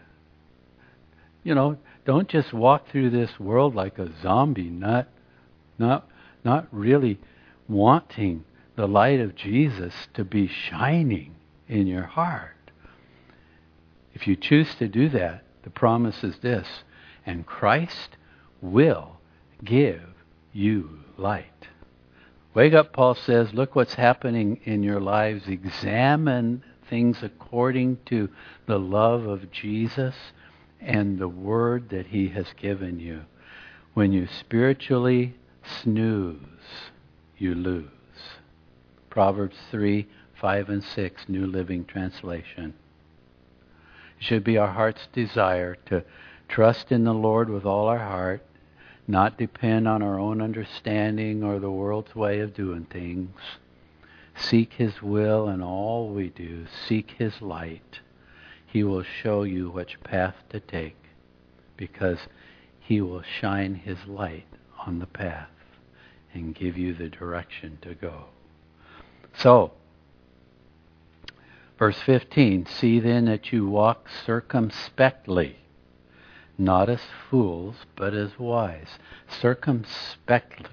You 1.44 1.54
know, 1.54 1.78
don't 2.06 2.28
just 2.28 2.54
walk 2.54 2.90
through 2.90 3.12
this 3.12 3.40
world 3.40 3.76
like 3.76 4.00
a 4.00 4.10
zombie, 4.24 4.72
not, 4.72 5.08
not, 5.78 6.10
not 6.48 6.66
really 6.72 7.20
wanting 7.68 8.46
the 8.78 8.88
light 8.88 9.20
of 9.20 9.36
Jesus 9.36 9.94
to 10.14 10.24
be 10.24 10.48
shining 10.48 11.36
in 11.68 11.88
your 11.88 12.06
heart. 12.06 12.72
If 14.14 14.28
you 14.28 14.38
choose 14.38 14.74
to 14.76 14.88
do 14.88 15.10
that, 15.10 15.44
the 15.64 15.70
promise 15.70 16.24
is 16.24 16.38
this 16.38 16.66
and 17.26 17.46
Christ 17.46 18.16
will 18.62 19.20
give 19.62 20.02
you 20.54 21.00
light. 21.18 21.68
Wake 22.54 22.74
up, 22.74 22.94
Paul 22.94 23.16
says. 23.16 23.54
Look 23.54 23.76
what's 23.76 23.96
happening 23.96 24.62
in 24.64 24.84
your 24.84 25.02
lives. 25.02 25.50
Examine 25.50 26.64
things 26.90 27.18
according 27.24 27.98
to 28.06 28.30
the 28.68 28.80
love 28.80 29.26
of 29.26 29.52
Jesus 29.52 30.16
and 30.80 31.20
the 31.20 31.28
word 31.28 31.90
that 31.90 32.08
He 32.08 32.30
has 32.30 32.48
given 32.56 33.02
you. 33.02 33.26
When 33.94 34.14
you 34.14 34.28
spiritually 34.40 35.36
snooze, 35.82 36.38
you 37.38 37.56
lose. 37.56 37.90
Proverbs 39.10 39.58
3 39.72 40.08
5 40.40 40.70
and 40.70 40.84
6, 40.84 41.30
New 41.30 41.48
Living 41.48 41.84
Translation. 41.86 42.74
It 44.20 44.24
should 44.24 44.44
be 44.44 44.58
our 44.58 44.72
heart's 44.72 45.08
desire 45.14 45.76
to 45.88 46.04
trust 46.48 46.92
in 46.92 47.04
the 47.04 47.14
Lord 47.14 47.50
with 47.50 47.66
all 47.66 47.88
our 47.88 47.98
heart, 47.98 48.46
not 49.08 49.38
depend 49.38 49.88
on 49.88 50.04
our 50.04 50.20
own 50.20 50.42
understanding 50.42 51.44
or 51.44 51.60
the 51.60 51.72
world's 51.72 52.16
way 52.16 52.40
of 52.40 52.54
doing 52.54 52.86
things. 52.86 53.40
Seek 54.36 54.74
His 54.74 55.02
will 55.02 55.50
in 55.50 55.64
all 55.64 56.10
we 56.10 56.30
do, 56.30 56.68
seek 56.88 57.12
His 57.18 57.42
light 57.42 58.00
he 58.78 58.84
will 58.84 59.04
show 59.04 59.44
you 59.44 59.70
which 59.70 60.00
path 60.04 60.36
to 60.50 60.60
take 60.60 60.98
because 61.78 62.20
He 62.80 63.02
will 63.02 63.24
shine 63.24 63.76
His 63.76 64.06
light 64.06 64.46
on 64.86 65.00
the 65.00 65.08
path 65.08 65.50
and 66.38 66.56
give 66.56 66.78
you 66.78 66.94
the 66.94 67.10
direction 67.10 67.78
to 67.82 67.94
go. 67.96 68.26
So, 69.38 69.72
verse 71.78 72.00
15 72.00 72.66
See 72.66 73.00
then 73.00 73.26
that 73.26 73.52
you 73.52 73.68
walk 73.68 74.08
circumspectly, 74.26 75.58
not 76.58 76.90
as 76.90 77.02
fools, 77.30 77.76
but 77.96 78.14
as 78.14 78.40
wise. 78.40 78.98
Circumspectly 79.28 80.68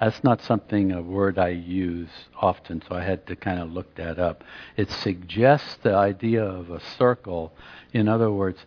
that's 0.00 0.22
not 0.22 0.40
something, 0.40 0.92
a 0.92 1.02
word 1.02 1.38
I 1.38 1.48
use 1.48 2.10
often, 2.40 2.80
so 2.88 2.94
I 2.94 3.02
had 3.02 3.26
to 3.26 3.34
kind 3.36 3.58
of 3.58 3.72
look 3.72 3.94
that 3.96 4.18
up. 4.18 4.44
It 4.76 4.90
suggests 4.90 5.76
the 5.82 5.94
idea 5.94 6.44
of 6.44 6.70
a 6.70 6.80
circle. 6.80 7.52
In 7.92 8.08
other 8.08 8.30
words, 8.30 8.64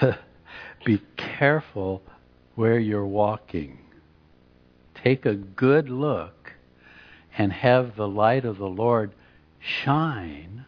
be 0.84 1.02
careful 1.16 2.02
where 2.54 2.78
you're 2.78 3.06
walking. 3.06 3.78
Take 5.02 5.26
a 5.26 5.34
good 5.34 5.88
look 5.88 6.52
and 7.36 7.52
have 7.52 7.96
the 7.96 8.08
light 8.08 8.44
of 8.44 8.58
the 8.58 8.68
Lord 8.68 9.12
shine 9.58 10.64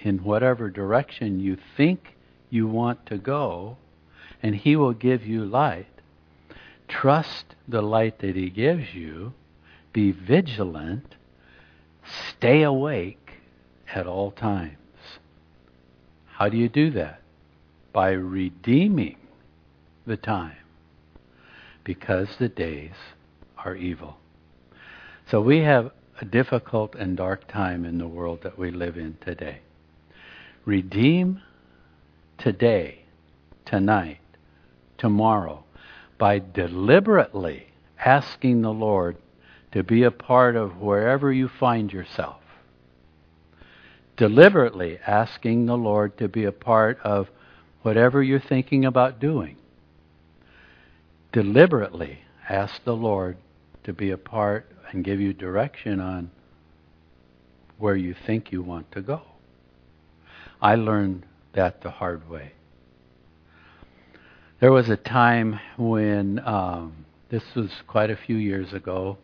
in 0.00 0.24
whatever 0.24 0.70
direction 0.70 1.40
you 1.40 1.56
think 1.76 2.14
you 2.50 2.66
want 2.66 3.06
to 3.06 3.18
go, 3.18 3.76
and 4.42 4.54
He 4.54 4.74
will 4.74 4.92
give 4.92 5.26
you 5.26 5.44
light. 5.44 5.86
Trust 6.88 7.54
the 7.66 7.82
light 7.82 8.18
that 8.20 8.34
He 8.34 8.50
gives 8.50 8.94
you. 8.94 9.32
Be 9.92 10.12
vigilant. 10.12 11.14
Stay 12.30 12.62
awake 12.62 13.32
at 13.94 14.06
all 14.06 14.30
times. 14.30 14.76
How 16.26 16.48
do 16.48 16.56
you 16.56 16.68
do 16.68 16.90
that? 16.92 17.20
By 17.92 18.10
redeeming 18.10 19.16
the 20.06 20.16
time 20.16 20.56
because 21.84 22.28
the 22.38 22.48
days 22.48 22.94
are 23.64 23.74
evil. 23.74 24.16
So 25.30 25.40
we 25.40 25.58
have 25.60 25.90
a 26.20 26.24
difficult 26.24 26.94
and 26.94 27.16
dark 27.16 27.46
time 27.48 27.84
in 27.84 27.98
the 27.98 28.08
world 28.08 28.42
that 28.42 28.58
we 28.58 28.70
live 28.70 28.96
in 28.96 29.16
today. 29.20 29.60
Redeem 30.64 31.42
today, 32.38 33.04
tonight, 33.64 34.20
tomorrow, 34.96 35.64
by 36.18 36.38
deliberately 36.38 37.68
asking 38.04 38.62
the 38.62 38.72
Lord 38.72 39.16
to 39.72 39.82
be 39.82 40.02
a 40.02 40.10
part 40.10 40.56
of 40.56 40.80
wherever 40.80 41.32
you 41.32 41.48
find 41.48 41.92
yourself. 41.92 42.40
Deliberately 44.16 44.98
asking 45.06 45.66
the 45.66 45.76
Lord 45.76 46.18
to 46.18 46.28
be 46.28 46.44
a 46.44 46.52
part 46.52 46.98
of 47.04 47.28
whatever 47.82 48.22
you're 48.22 48.40
thinking 48.40 48.84
about 48.84 49.20
doing. 49.20 49.56
Deliberately 51.32 52.20
ask 52.48 52.82
the 52.84 52.96
Lord 52.96 53.36
to 53.88 53.94
be 53.94 54.10
a 54.10 54.18
part 54.18 54.70
and 54.92 55.02
give 55.02 55.18
you 55.18 55.32
direction 55.32 55.98
on 55.98 56.30
where 57.78 57.96
you 57.96 58.14
think 58.26 58.52
you 58.52 58.62
want 58.62 58.92
to 58.92 59.00
go. 59.00 59.22
I 60.60 60.74
learned 60.74 61.24
that 61.54 61.80
the 61.80 61.90
hard 61.90 62.28
way. 62.28 62.52
There 64.60 64.72
was 64.72 64.90
a 64.90 64.96
time 64.98 65.58
when, 65.78 66.38
um, 66.40 67.06
this 67.30 67.42
was 67.56 67.70
quite 67.86 68.10
a 68.10 68.16
few 68.26 68.36
years 68.36 68.74
ago, 68.74 69.16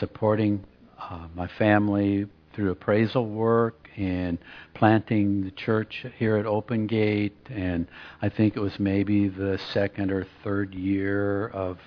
supporting 0.00 0.64
uh, 0.98 1.28
my 1.32 1.46
family 1.56 2.26
through 2.52 2.72
appraisal 2.72 3.28
work 3.28 3.88
and 3.96 4.38
planting 4.74 5.44
the 5.44 5.52
church 5.52 6.04
here 6.18 6.36
at 6.36 6.46
Open 6.46 6.88
Gate. 6.88 7.36
And 7.48 7.86
I 8.20 8.28
think 8.28 8.56
it 8.56 8.60
was 8.60 8.76
maybe 8.80 9.28
the 9.28 9.56
second 9.72 10.10
or 10.10 10.26
third 10.42 10.74
year 10.74 11.46
of, 11.50 11.78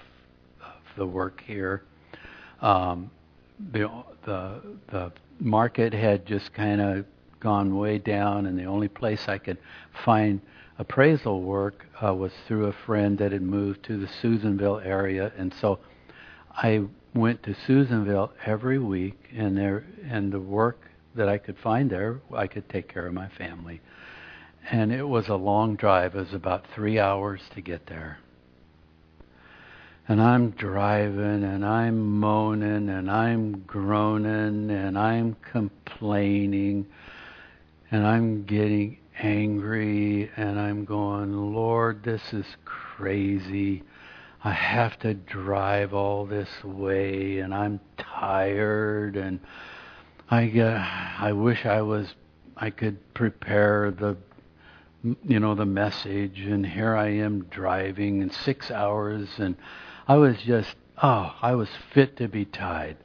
of 0.62 0.82
the 0.96 1.06
work 1.06 1.44
here. 1.46 1.84
Um, 2.62 3.12
the, 3.72 3.90
the, 4.26 4.62
the 4.88 5.12
market 5.40 5.94
had 5.94 6.26
just 6.26 6.54
kind 6.54 6.82
of 6.82 7.06
gone 7.40 7.78
way 7.78 7.98
down, 7.98 8.46
and 8.46 8.58
the 8.58 8.66
only 8.66 8.88
place 8.88 9.28
I 9.28 9.38
could 9.38 9.58
find 10.06 10.42
appraisal 10.80 11.42
work 11.42 11.86
uh, 12.04 12.14
was 12.14 12.32
through 12.48 12.66
a 12.66 12.74
friend 12.86 13.18
that 13.18 13.32
had 13.32 13.42
moved 13.42 13.84
to 13.86 13.98
the 13.98 14.08
Susanville 14.22 14.80
area, 14.80 15.32
and 15.38 15.54
so 15.54 15.80
I 16.52 16.84
went 17.14 17.44
to 17.44 17.56
Susanville 17.66 18.32
every 18.46 18.80
week, 18.80 19.30
and 19.36 19.58
there 19.58 19.86
and 20.10 20.32
the 20.32 20.40
work 20.40 20.92
that 21.16 21.28
I 21.28 21.38
could 21.38 21.58
find 21.58 21.90
there, 21.90 22.22
I 22.34 22.48
could 22.48 22.70
take 22.70 22.88
care 22.88 23.08
of 23.08 23.14
my 23.14 23.28
family. 23.30 23.82
And 24.70 24.92
it 24.92 25.08
was 25.08 25.28
a 25.30 25.36
long 25.36 25.76
drive. 25.76 26.16
It 26.16 26.20
was 26.20 26.34
about 26.34 26.66
three 26.76 27.00
hours 27.00 27.42
to 27.56 27.62
get 27.62 27.88
there. 27.88 28.20
And 30.10 30.22
I'm 30.22 30.52
driving, 30.52 31.44
and 31.44 31.66
I'm 31.66 32.20
moaning, 32.20 32.90
and 32.90 33.12
I'm 33.12 33.60
groaning, 33.62 34.72
and 34.72 34.98
I'm 34.98 35.36
complaining, 35.42 36.86
and 37.92 38.08
I'm 38.08 38.46
getting 38.46 39.00
angry, 39.20 40.32
and 40.38 40.60
I'm 40.60 40.86
going, 40.86 41.54
Lord, 41.54 42.04
this 42.04 42.34
is 42.34 42.46
crazy. 42.64 43.84
I 44.44 44.52
have 44.52 44.98
to 45.00 45.14
drive 45.14 45.94
all 45.94 46.26
this 46.26 46.64
way 46.64 47.40
and 47.40 47.54
I'm 47.54 47.80
tired 47.98 49.18
and 49.18 49.40
I 50.30 50.48
uh, 50.60 50.86
I 51.20 51.34
wish 51.34 51.66
I 51.66 51.82
was 51.82 52.14
I 52.56 52.70
could 52.70 53.14
prepare 53.14 53.92
the 53.92 54.16
you 55.26 55.40
know 55.40 55.56
the 55.56 55.66
message 55.66 56.40
and 56.40 56.66
here 56.66 56.96
I 56.96 57.10
am 57.10 57.44
driving 57.46 58.22
in 58.22 58.30
6 58.30 58.72
hours 58.72 59.28
and 59.38 59.56
I 60.08 60.16
was 60.16 60.38
just 60.38 60.76
oh 61.02 61.36
I 61.42 61.56
was 61.56 61.70
fit 61.94 62.18
to 62.18 62.28
be 62.28 62.46
tied 62.46 62.98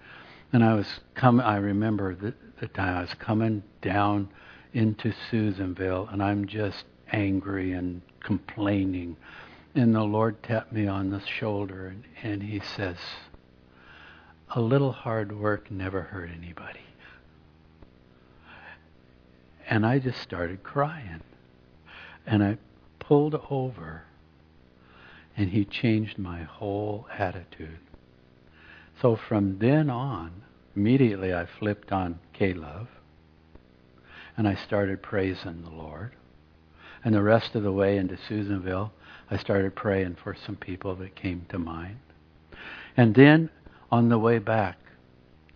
and 0.52 0.64
I 0.64 0.74
was 0.74 1.00
coming 1.14 1.44
I 1.44 1.56
remember 1.56 2.14
the, 2.14 2.34
the 2.60 2.68
time 2.68 2.96
I 2.96 3.00
was 3.02 3.14
coming 3.14 3.62
down 3.80 4.28
into 4.72 5.12
Susanville 5.30 6.08
and 6.10 6.22
I'm 6.22 6.46
just 6.46 6.84
angry 7.12 7.72
and 7.72 8.02
complaining 8.20 9.16
and 9.74 9.94
the 9.94 10.02
Lord 10.02 10.42
tapped 10.42 10.72
me 10.72 10.86
on 10.86 11.10
the 11.10 11.20
shoulder 11.20 11.86
and, 11.86 12.04
and 12.22 12.42
He 12.42 12.60
says, 12.60 12.96
A 14.54 14.60
little 14.60 14.92
hard 14.92 15.38
work 15.38 15.70
never 15.70 16.02
hurt 16.02 16.30
anybody. 16.36 16.80
And 19.68 19.86
I 19.86 19.98
just 19.98 20.20
started 20.20 20.62
crying. 20.62 21.22
And 22.26 22.44
I 22.44 22.58
pulled 22.98 23.40
over, 23.50 24.02
and 25.37 25.51
He 25.51 25.64
changed 25.64 26.18
my 26.18 26.42
whole 26.42 27.07
attitude. 27.16 27.79
So 29.01 29.16
from 29.16 29.59
then 29.59 29.90
on, 29.90 30.42
immediately 30.77 31.35
I 31.35 31.47
flipped 31.47 31.92
on 31.92 32.18
K 32.33 32.53
Love, 32.53 32.88
and 34.37 34.47
I 34.47 34.55
started 34.55 35.03
praising 35.03 35.62
the 35.62 35.71
Lord. 35.71 36.12
And 37.05 37.14
the 37.14 37.23
rest 37.23 37.55
of 37.55 37.62
the 37.62 37.73
way 37.73 37.97
into 37.97 38.16
Susanville, 38.29 38.92
I 39.31 39.37
started 39.37 39.75
praying 39.75 40.16
for 40.23 40.35
some 40.35 40.57
people 40.57 40.95
that 40.97 41.16
came 41.16 41.47
to 41.49 41.59
mind. 41.59 41.99
And 42.97 43.14
then 43.14 43.51
on 43.90 44.09
the 44.09 44.18
way 44.18 44.38
back, 44.38 44.79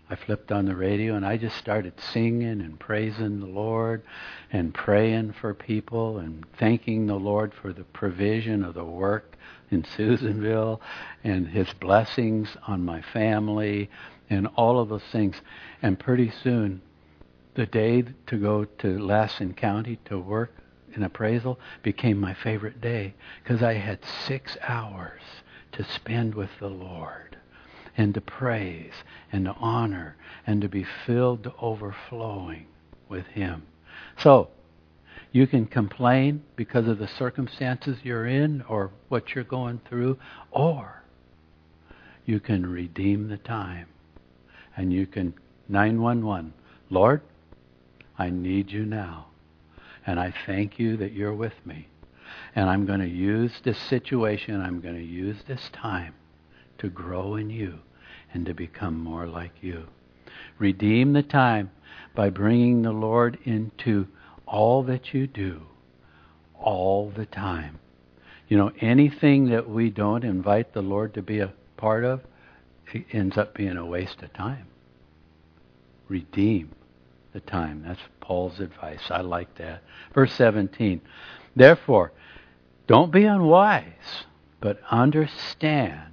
I 0.09 0.15
flipped 0.15 0.53
on 0.53 0.67
the 0.67 0.77
radio 0.77 1.17
and 1.17 1.27
I 1.27 1.37
just 1.37 1.57
started 1.57 1.95
singing 2.01 2.61
and 2.61 2.79
praising 2.79 3.41
the 3.41 3.47
Lord 3.47 4.03
and 4.53 4.73
praying 4.73 5.35
for 5.41 5.53
people 5.53 6.19
and 6.19 6.47
thanking 6.59 7.07
the 7.07 7.17
Lord 7.17 7.53
for 7.53 7.73
the 7.73 7.85
provision 7.85 8.65
of 8.65 8.75
the 8.75 8.85
work 8.85 9.37
in 9.71 9.85
Susanville 9.97 10.81
and 11.25 11.49
his 11.49 11.73
blessings 11.81 12.57
on 12.67 12.85
my 12.85 13.03
family 13.13 13.91
and 14.31 14.47
all 14.57 14.79
of 14.79 14.89
those 14.89 15.03
things. 15.13 15.41
And 15.83 15.99
pretty 15.99 16.31
soon, 16.31 16.83
the 17.55 17.67
day 17.67 18.05
to 18.27 18.37
go 18.37 18.65
to 18.65 18.99
Lassen 18.99 19.55
County 19.55 19.99
to 20.07 20.19
work, 20.19 20.53
in 20.95 21.03
appraisal 21.03 21.61
became 21.83 22.19
my 22.19 22.35
favorite 22.35 22.81
day 22.81 23.15
because 23.43 23.63
I 23.63 23.75
had 23.75 23.99
six 24.27 24.57
hours 24.67 25.21
to 25.73 25.85
spend 25.85 26.35
with 26.35 26.51
the 26.59 26.69
Lord 26.69 27.37
and 27.97 28.15
to 28.15 28.21
praise 28.21 28.95
and 29.31 29.45
to 29.45 29.53
honor 29.53 30.17
and 30.47 30.63
to 30.63 30.69
be 30.69 30.87
filled 31.05 31.45
to 31.45 31.53
overflowing 31.61 32.67
with 33.09 33.27
Him. 33.27 33.63
So, 34.19 34.49
you 35.37 35.47
can 35.47 35.67
complain 35.67 36.43
because 36.57 36.89
of 36.89 36.97
the 36.99 37.07
circumstances 37.07 37.99
you're 38.03 38.27
in 38.27 38.63
or 38.71 38.91
what 39.11 39.35
you're 39.35 39.45
going 39.45 39.79
through, 39.87 40.19
or 40.51 41.03
you 42.25 42.41
can 42.41 42.65
redeem 42.65 43.29
the 43.29 43.37
time 43.37 43.87
and 44.79 44.91
you 44.91 45.07
can 45.07 45.35
911, 45.69 46.55
Lord, 46.89 47.21
I 48.19 48.31
need 48.31 48.71
you 48.71 48.87
now. 48.87 49.27
And 50.07 50.19
I 50.19 50.33
thank 50.47 50.79
you 50.79 50.97
that 50.97 51.13
you're 51.13 51.35
with 51.35 51.67
me. 51.67 51.89
And 52.55 52.71
I'm 52.71 52.87
going 52.87 53.01
to 53.01 53.07
use 53.07 53.53
this 53.63 53.79
situation, 53.79 54.63
I'm 54.63 54.81
going 54.81 54.95
to 54.95 55.05
use 55.05 55.37
this 55.47 55.69
time 55.71 56.15
to 56.79 56.89
grow 56.89 57.37
in 57.37 57.51
you 57.51 57.81
and 58.33 58.47
to 58.47 58.55
become 58.55 58.99
more 58.99 59.27
like 59.27 59.53
you. 59.61 59.87
Redeem 60.59 61.13
the 61.13 61.23
time 61.23 61.71
by 62.15 62.31
bringing 62.31 62.81
the 62.81 62.93
Lord 62.93 63.39
into 63.45 64.07
all 64.47 64.83
that 64.85 65.13
you 65.13 65.27
do, 65.27 65.63
all 66.59 67.11
the 67.11 67.27
time. 67.27 67.79
You 68.49 68.57
know, 68.57 68.73
anything 68.81 69.51
that 69.51 69.69
we 69.69 69.91
don't 69.91 70.25
invite 70.25 70.73
the 70.73 70.83
Lord 70.83 71.15
to 71.15 71.23
be 71.23 71.41
a 71.41 71.53
part 71.77 72.05
of 72.05 72.23
it 72.93 73.05
ends 73.13 73.37
up 73.37 73.55
being 73.55 73.77
a 73.77 73.85
waste 73.85 74.23
of 74.23 74.33
time. 74.33 74.67
Redeem 76.09 76.71
the 77.33 77.41
time. 77.41 77.83
That's 77.87 78.01
Paul's 78.21 78.61
advice. 78.61 79.11
I 79.11 79.23
like 79.23 79.57
that. 79.57 79.83
Verse 80.15 80.33
17. 80.35 81.01
Therefore, 81.55 82.13
don't 82.87 83.11
be 83.11 83.25
unwise, 83.25 84.25
but 84.61 84.81
understand 84.91 86.13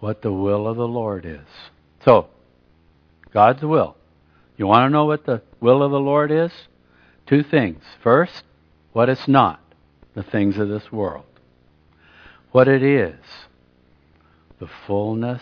what 0.00 0.22
the 0.22 0.32
will 0.32 0.66
of 0.66 0.76
the 0.76 0.88
Lord 0.88 1.26
is. 1.26 1.46
So, 2.04 2.28
God's 3.32 3.62
will. 3.62 3.96
You 4.56 4.66
want 4.66 4.86
to 4.86 4.92
know 4.92 5.04
what 5.04 5.26
the 5.26 5.42
will 5.60 5.82
of 5.82 5.90
the 5.90 6.00
Lord 6.00 6.30
is? 6.30 6.52
Two 7.32 7.42
things. 7.42 7.82
First, 8.02 8.44
what 8.92 9.08
it's 9.08 9.26
not, 9.26 9.58
the 10.12 10.22
things 10.22 10.58
of 10.58 10.68
this 10.68 10.92
world. 10.92 11.24
What 12.50 12.68
it 12.68 12.82
is, 12.82 13.24
the 14.58 14.68
fullness 14.86 15.40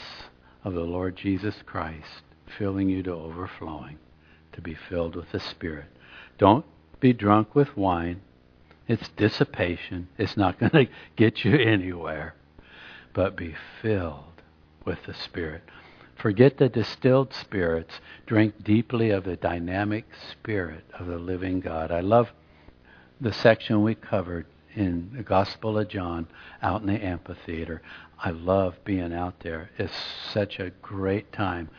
of 0.63 0.75
the 0.75 0.85
Lord 0.85 1.17
Jesus 1.17 1.57
Christ 1.67 2.23
filling 2.57 2.89
you 2.89 3.03
to 3.03 3.11
overflowing 3.11 3.99
to 4.53 4.61
be 4.61 4.77
filled 4.89 5.17
with 5.17 5.33
the 5.33 5.41
Spirit. 5.41 5.87
Don't 6.39 6.65
be 7.01 7.13
drunk 7.13 7.57
with 7.57 7.77
wine. 7.77 8.21
It's 8.87 9.09
dissipation. 9.17 10.07
It's 10.17 10.37
not 10.37 10.61
going 10.61 10.71
to 10.87 10.87
get 11.17 11.45
you 11.45 11.57
anywhere. 11.57 12.37
But 13.13 13.37
be 13.37 13.57
filled 13.83 14.43
with 14.85 14.99
the 15.09 15.15
Spirit. 15.15 15.65
Forget 16.21 16.59
the 16.59 16.69
distilled 16.69 17.33
spirits. 17.33 18.01
Drink 18.27 18.63
deeply 18.63 19.11
of 19.11 19.25
the 19.25 19.37
dynamic 19.37 20.05
Spirit 20.31 20.85
of 20.99 21.07
the 21.07 21.19
living 21.19 21.61
God. 21.61 21.91
I 21.91 22.01
love 22.01 22.31
the 23.21 23.33
section 23.33 23.83
we 23.83 23.95
covered 23.95 24.47
in 24.75 25.11
the 25.17 25.23
Gospel 25.23 25.79
of 25.79 25.89
John 25.89 26.29
out 26.63 26.83
in 26.83 26.89
the 26.89 27.03
amphitheater. 27.03 27.81
I 28.19 28.31
love 28.31 28.77
being 28.85 29.15
out 29.15 29.41
there. 29.41 29.71
It's 29.79 29.95
such 30.31 30.61
a 30.61 30.71
great 30.83 31.33
time 31.33 31.71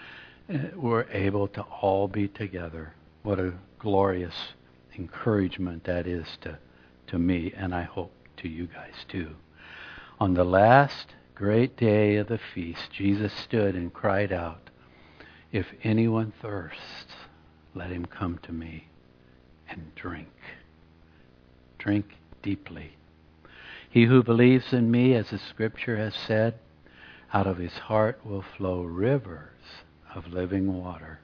uh, 0.52 0.58
we're 0.76 1.06
able 1.12 1.48
to 1.50 1.62
all 1.62 2.08
be 2.08 2.28
together. 2.28 2.94
What 3.24 3.40
a 3.40 3.54
glorious 3.78 4.54
encouragement 4.98 5.84
that 5.84 6.08
is 6.08 6.26
to, 6.42 6.58
to 7.08 7.20
me, 7.20 7.54
and 7.56 7.76
I 7.76 7.84
hope 7.84 8.12
to 8.38 8.50
you 8.50 8.68
guys 8.68 9.06
too. 9.08 9.36
On 10.20 10.34
the 10.34 10.44
last 10.44 11.14
great 11.42 11.76
day 11.76 12.18
of 12.18 12.28
the 12.28 12.40
feast, 12.54 12.92
Jesus 12.92 13.34
stood 13.34 13.74
and 13.74 13.92
cried 13.92 14.32
out, 14.32 14.70
If 15.52 15.66
anyone 15.82 16.32
thirsts, 16.40 17.16
let 17.74 17.90
him 17.90 18.06
come 18.06 18.38
to 18.44 18.52
me 18.52 18.88
and 19.68 19.92
drink. 19.96 20.30
Drink 21.80 22.06
deeply. 22.44 22.92
He 23.90 24.06
who 24.06 24.22
believes 24.22 24.72
in 24.72 24.92
me, 24.92 25.16
as 25.16 25.32
the 25.32 25.40
scripture 25.40 25.98
has 25.98 26.14
said, 26.14 26.60
out 27.34 27.48
of 27.48 27.58
his 27.58 27.74
heart 27.74 28.24
will 28.24 28.46
flow 28.56 28.84
rivers 28.84 29.82
of 30.14 30.28
living 30.28 30.80
water. 30.80 31.22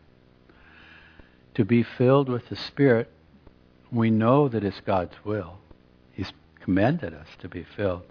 to 1.54 1.64
be 1.64 1.84
filled 1.84 2.28
with 2.28 2.50
the 2.50 2.56
Spirit, 2.56 3.12
we 3.92 4.10
know 4.10 4.48
that 4.50 4.64
it's 4.64 4.80
God's 4.80 5.24
will. 5.24 5.60
He's 6.12 6.34
commanded 6.60 7.14
us 7.14 7.28
to 7.38 7.48
be 7.48 7.64
filled. 7.76 8.02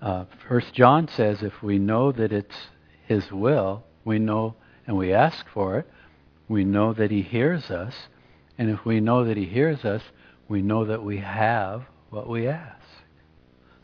Uh, 0.00 0.24
First 0.48 0.74
John 0.74 1.08
says 1.08 1.42
if 1.42 1.62
we 1.62 1.78
know 1.78 2.12
that 2.12 2.32
it's 2.32 2.56
His 3.06 3.30
will, 3.30 3.84
we 4.04 4.18
know 4.18 4.54
and 4.86 4.96
we 4.96 5.12
ask 5.12 5.46
for 5.52 5.78
it, 5.78 5.88
we 6.48 6.64
know 6.64 6.92
that 6.94 7.10
He 7.10 7.22
hears 7.22 7.70
us. 7.70 7.94
And 8.58 8.70
if 8.70 8.84
we 8.84 9.00
know 9.00 9.24
that 9.24 9.36
He 9.36 9.46
hears 9.46 9.84
us, 9.84 10.02
we 10.48 10.62
know 10.62 10.84
that 10.84 11.02
we 11.02 11.18
have 11.18 11.84
what 12.10 12.28
we 12.28 12.48
ask. 12.48 12.80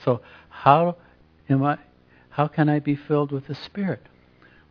So 0.04 0.20
how 0.48 0.96
am 1.48 1.62
I 1.62 1.78
how 2.30 2.48
can 2.48 2.68
I 2.68 2.80
be 2.80 2.96
filled 2.96 3.32
with 3.32 3.46
the 3.46 3.54
Spirit? 3.54 4.02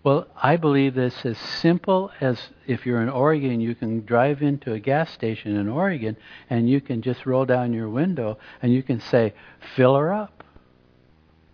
Well, 0.03 0.27
I 0.35 0.55
believe 0.55 0.99
it's 0.99 1.25
as 1.25 1.37
simple 1.37 2.11
as 2.21 2.39
if 2.67 2.85
you're 2.85 3.01
in 3.01 3.09
Oregon, 3.09 3.59
you 3.59 3.73
can 3.73 4.05
drive 4.05 4.43
into 4.43 4.73
a 4.73 4.79
gas 4.79 5.11
station 5.11 5.55
in 5.55 5.67
Oregon 5.67 6.15
and 6.47 6.69
you 6.69 6.79
can 6.79 7.01
just 7.01 7.25
roll 7.25 7.43
down 7.43 7.73
your 7.73 7.89
window 7.89 8.37
and 8.61 8.71
you 8.71 8.83
can 8.83 8.99
say, 8.99 9.33
fill 9.75 9.95
her 9.95 10.13
up. 10.13 10.43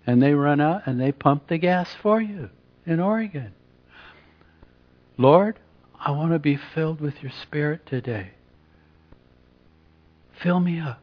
And 0.06 0.22
they 0.22 0.34
run 0.34 0.60
out 0.60 0.84
and 0.86 1.00
they 1.00 1.12
pump 1.12 1.48
the 1.48 1.58
gas 1.58 1.94
for 2.02 2.22
you 2.22 2.50
in 2.86 3.00
Oregon. 3.00 3.54
Lord, 5.18 5.60
I 6.00 6.12
want 6.12 6.32
to 6.32 6.40
be 6.40 6.58
filled 6.58 7.00
with 7.00 7.22
your 7.22 7.32
Spirit 7.32 7.86
today. 7.86 8.32
Fill 10.32 10.60
me 10.60 10.80
up. 10.80 11.02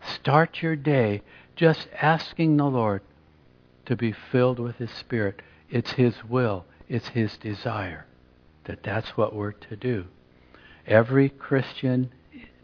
Start 0.00 0.62
your 0.62 0.76
day 0.76 1.22
just 1.56 1.88
asking 2.00 2.56
the 2.56 2.66
Lord 2.66 3.02
to 3.86 3.96
be 3.96 4.12
filled 4.12 4.60
with 4.60 4.76
His 4.76 4.92
Spirit. 4.92 5.42
It's 5.68 5.92
His 5.92 6.14
will, 6.24 6.64
it's 6.88 7.08
His 7.08 7.36
desire 7.36 8.06
that 8.68 8.82
that's 8.82 9.16
what 9.16 9.34
we're 9.34 9.52
to 9.52 9.74
do. 9.74 10.04
Every 10.86 11.30
Christian 11.30 12.10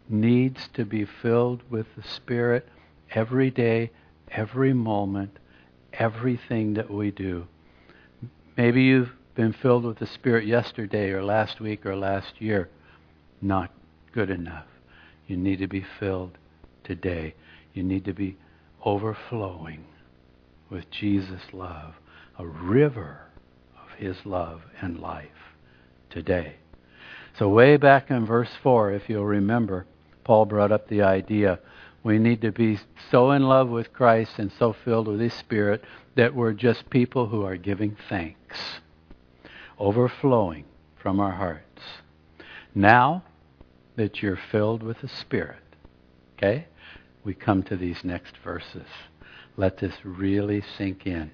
needs 0.07 0.69
to 0.75 0.85
be 0.85 1.03
filled 1.03 1.63
with 1.69 1.87
the 1.95 2.03
Spirit 2.03 2.69
every 3.11 3.49
day, 3.49 3.91
every 4.35 4.73
moment, 4.73 5.37
everything 5.93 6.73
that 6.75 6.91
we 6.91 7.11
do. 7.11 7.47
Maybe 8.57 8.83
you've 8.83 9.11
been 9.35 9.53
filled 9.53 9.83
with 9.83 9.99
the 9.99 10.07
Spirit 10.07 10.45
yesterday 10.45 11.09
or 11.09 11.23
last 11.23 11.59
week 11.59 11.85
or 11.85 11.95
last 11.95 12.39
year. 12.39 12.69
Not 13.41 13.71
good 14.13 14.29
enough. 14.29 14.65
You 15.27 15.37
need 15.37 15.59
to 15.59 15.67
be 15.67 15.85
filled 15.99 16.37
today. 16.83 17.35
You 17.73 17.83
need 17.83 18.05
to 18.05 18.13
be 18.13 18.37
overflowing 18.83 19.85
with 20.69 20.89
Jesus' 20.91 21.53
love, 21.53 21.95
a 22.37 22.45
river 22.45 23.21
of 23.75 23.97
His 23.97 24.15
love 24.25 24.61
and 24.81 24.99
life 24.99 25.53
today. 26.09 26.55
So, 27.37 27.49
way 27.49 27.75
back 27.75 28.09
in 28.09 28.25
verse 28.25 28.51
4, 28.63 28.93
if 28.93 29.09
you'll 29.09 29.25
remember, 29.25 29.85
Paul 30.23 30.45
brought 30.45 30.71
up 30.71 30.87
the 30.87 31.01
idea 31.01 31.59
we 32.05 32.19
need 32.19 32.39
to 32.41 32.51
be 32.51 32.79
so 33.09 33.31
in 33.31 33.41
love 33.41 33.67
with 33.67 33.91
Christ 33.91 34.33
and 34.37 34.51
so 34.59 34.73
filled 34.85 35.07
with 35.07 35.19
His 35.19 35.33
Spirit 35.33 35.83
that 36.13 36.35
we're 36.35 36.53
just 36.53 36.91
people 36.91 37.25
who 37.25 37.43
are 37.43 37.57
giving 37.57 37.97
thanks, 38.07 38.79
overflowing 39.79 40.65
from 41.01 41.19
our 41.19 41.31
hearts. 41.31 41.81
Now 42.75 43.23
that 43.95 44.21
you're 44.21 44.39
filled 44.51 44.83
with 44.83 45.01
the 45.01 45.07
Spirit, 45.07 45.63
okay, 46.37 46.67
we 47.23 47.33
come 47.33 47.63
to 47.63 47.75
these 47.75 48.03
next 48.03 48.37
verses. 48.37 48.87
Let 49.57 49.79
this 49.79 49.95
really 50.03 50.61
sink 50.77 51.07
in. 51.07 51.31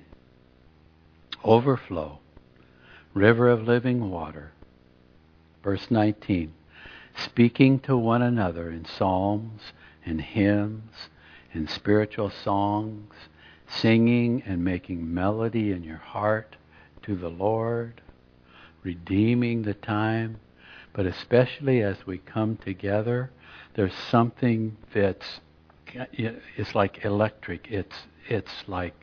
Overflow, 1.43 2.19
river 3.13 3.49
of 3.49 3.67
living 3.67 4.09
water. 4.09 4.53
Verse 5.65 5.91
19. 5.91 6.53
Speaking 7.17 7.77
to 7.79 7.97
one 7.97 8.21
another 8.21 8.71
in 8.71 8.85
psalms 8.85 9.73
and 10.05 10.21
hymns 10.21 11.09
and 11.53 11.69
spiritual 11.69 12.29
songs, 12.29 13.13
singing 13.67 14.43
and 14.45 14.63
making 14.63 15.13
melody 15.13 15.71
in 15.71 15.83
your 15.83 15.97
heart 15.97 16.55
to 17.03 17.15
the 17.15 17.29
Lord, 17.29 18.01
redeeming 18.83 19.63
the 19.63 19.73
time. 19.73 20.39
But 20.93 21.05
especially 21.05 21.81
as 21.81 22.05
we 22.05 22.17
come 22.17 22.57
together, 22.57 23.31
there's 23.75 23.93
something 24.09 24.77
that's 24.93 25.39
it's 26.13 26.75
like 26.75 27.03
electric. 27.03 27.67
It's 27.69 27.95
it's 28.27 28.63
like 28.67 28.93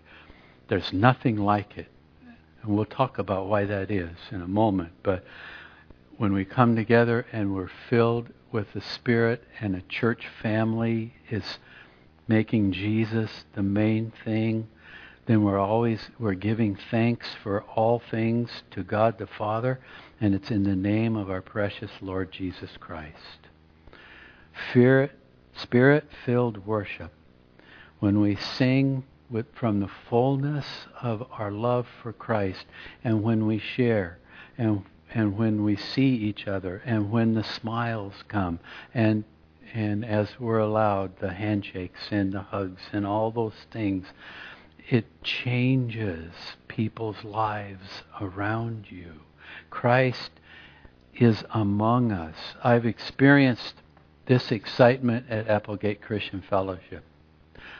there's 0.69 0.93
nothing 0.93 1.37
like 1.37 1.77
it. 1.77 1.89
And 2.63 2.77
we'll 2.77 2.85
talk 2.87 3.19
about 3.19 3.47
why 3.47 3.65
that 3.65 3.91
is 3.91 4.17
in 4.31 4.43
a 4.43 4.49
moment. 4.49 4.93
But 5.03 5.25
when 6.17 6.33
we 6.33 6.45
come 6.45 6.77
together 6.77 7.27
and 7.33 7.55
we're 7.55 7.71
filled 7.89 8.29
with 8.51 8.73
the 8.73 8.81
Spirit 8.81 9.45
and 9.61 9.75
a 9.77 9.83
church 9.83 10.27
family 10.43 11.15
is 11.31 11.59
making 12.27 12.73
Jesus 12.73 13.45
the 13.55 13.63
main 13.63 14.13
thing, 14.25 14.69
then 15.27 15.43
we're 15.43 15.59
always 15.59 16.01
we're 16.19 16.35
giving 16.35 16.77
thanks 16.91 17.29
for 17.43 17.63
all 17.63 18.01
things 18.11 18.51
to 18.71 18.83
God 18.83 19.19
the 19.19 19.27
Father, 19.27 19.79
and 20.21 20.35
it's 20.35 20.51
in 20.51 20.63
the 20.63 20.77
name 20.77 21.17
of 21.17 21.31
our 21.31 21.43
precious 21.43 21.91
Lord 22.01 22.33
Jesus 22.33 22.71
Christ. 22.81 23.49
Fear 24.73 25.11
spirit 25.55 26.09
filled 26.25 26.67
worship, 26.67 27.13
when 27.99 28.21
we 28.21 28.37
sing 28.37 29.05
with, 29.29 29.47
from 29.55 29.81
the 29.81 29.91
fullness 30.09 30.67
of 31.03 31.27
our 31.33 31.51
love 31.51 31.87
for 32.03 32.13
Christ, 32.13 32.65
and 33.05 33.23
when 33.23 33.47
we 33.47 33.59
share, 33.59 34.19
and, 34.57 34.85
and 35.15 35.37
when 35.39 35.65
we 35.65 35.77
see 35.77 36.09
each 36.09 36.47
other, 36.47 36.83
and 36.85 37.11
when 37.11 37.35
the 37.35 37.45
smiles 37.45 38.15
come, 38.29 38.61
and, 38.93 39.25
and 39.73 40.05
as 40.05 40.39
we're 40.39 40.59
allowed, 40.59 41.19
the 41.19 41.33
handshakes 41.33 42.09
and 42.11 42.33
the 42.33 42.43
hugs 42.43 42.83
and 42.93 43.07
all 43.07 43.31
those 43.31 43.67
things, 43.71 44.07
it 44.91 45.07
changes 45.23 46.33
people's 46.69 47.25
lives 47.25 48.03
around 48.21 48.87
you. 48.91 49.13
Christ 49.71 50.31
is 51.15 51.45
among 51.51 52.13
us. 52.13 52.37
I've 52.63 52.87
experienced 52.87 53.75
this 54.27 54.53
excitement 54.53 55.27
at 55.31 55.49
Applegate 55.49 56.03
Christian 56.03 56.43
Fellowship. 56.43 57.03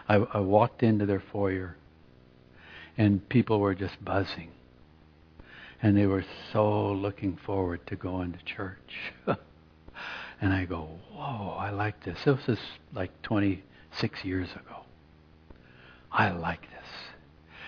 I, 0.09 0.17
I 0.17 0.41
walked 0.41 0.83
into 0.83 1.07
their 1.07 1.21
foyer, 1.21 1.77
and 2.97 3.27
people 3.29 3.61
were 3.61 3.75
just 3.75 4.03
buzzing. 4.03 4.51
And 5.81 5.97
they 5.97 6.07
were 6.07 6.25
so 6.53 6.93
looking 6.93 7.37
forward 7.37 7.87
to 7.87 7.97
going 7.97 8.33
to 8.33 8.45
church. 8.45 9.13
and 10.41 10.53
I 10.53 10.65
go, 10.65 10.89
whoa, 11.13 11.57
I 11.59 11.71
like 11.71 12.05
this. 12.05 12.19
This 12.25 12.47
was 12.47 12.59
like 12.93 13.23
26 13.23 14.25
years 14.25 14.51
ago. 14.53 14.83
I 16.11 16.31
like 16.31 16.63
this. 16.63 16.89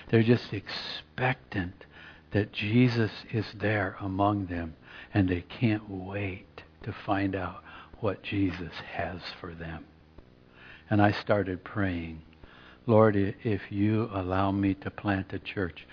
They're 0.08 0.22
just 0.22 0.52
expectant 0.52 1.84
that 2.32 2.52
Jesus 2.52 3.10
is 3.32 3.46
there 3.54 3.96
among 4.00 4.46
them, 4.46 4.74
and 5.14 5.28
they 5.28 5.42
can't 5.42 5.88
wait 5.88 6.62
to 6.82 6.92
find 6.92 7.36
out 7.36 7.62
what 8.00 8.22
Jesus 8.22 8.72
has 8.94 9.20
for 9.40 9.54
them. 9.54 9.84
And 10.88 11.00
I 11.00 11.12
started 11.12 11.62
praying, 11.62 12.22
Lord, 12.86 13.14
if 13.16 13.70
you 13.70 14.10
allow 14.12 14.50
me 14.50 14.74
to 14.74 14.90
plant 14.90 15.32
a 15.32 15.38
church, 15.38 15.86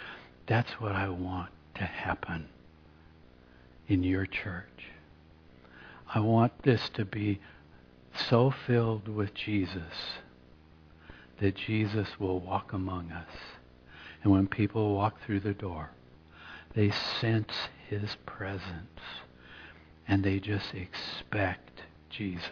that's 0.47 0.71
what 0.79 0.93
I 0.93 1.09
want 1.09 1.49
to 1.77 1.85
happen 1.85 2.47
in 3.87 4.03
your 4.03 4.25
church. 4.25 4.91
I 6.13 6.19
want 6.19 6.63
this 6.63 6.89
to 6.95 7.05
be 7.05 7.39
so 8.29 8.53
filled 8.65 9.07
with 9.07 9.33
Jesus 9.33 10.19
that 11.39 11.55
Jesus 11.55 12.07
will 12.19 12.39
walk 12.39 12.73
among 12.73 13.11
us. 13.11 13.29
And 14.23 14.31
when 14.31 14.47
people 14.47 14.95
walk 14.95 15.17
through 15.25 15.41
the 15.41 15.53
door, 15.53 15.91
they 16.75 16.91
sense 17.21 17.53
his 17.87 18.17
presence 18.25 18.99
and 20.07 20.23
they 20.23 20.39
just 20.39 20.73
expect 20.73 21.81
Jesus 22.09 22.49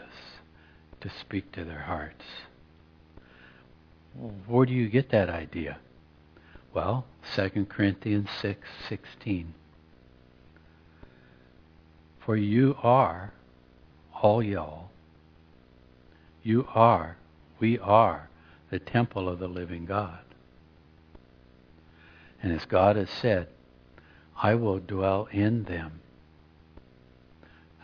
to 1.02 1.10
speak 1.22 1.52
to 1.54 1.64
their 1.64 1.82
hearts. 1.82 2.26
Where 4.48 4.66
do 4.66 4.74
you 4.74 4.90
get 4.90 5.10
that 5.12 5.30
idea? 5.30 5.78
Well, 6.76 7.06
2 7.36 7.66
Corinthians 7.70 8.30
6 8.42 8.60
16. 8.90 9.54
For 12.20 12.36
you 12.36 12.76
are, 12.84 13.34
all 14.22 14.44
y'all, 14.44 14.90
you 16.44 16.68
are, 16.74 17.18
we 17.60 17.80
are 17.80 18.30
the 18.70 18.80
temple 18.80 19.30
of 19.30 19.40
the 19.40 19.48
living 19.48 19.86
God. 19.86 20.20
And 22.44 22.52
as 22.52 22.66
God 22.66 22.96
has 22.98 23.10
said, 23.10 23.48
I 24.44 24.56
will 24.56 24.80
dwell 24.80 25.28
in 25.32 25.64
them 25.64 26.02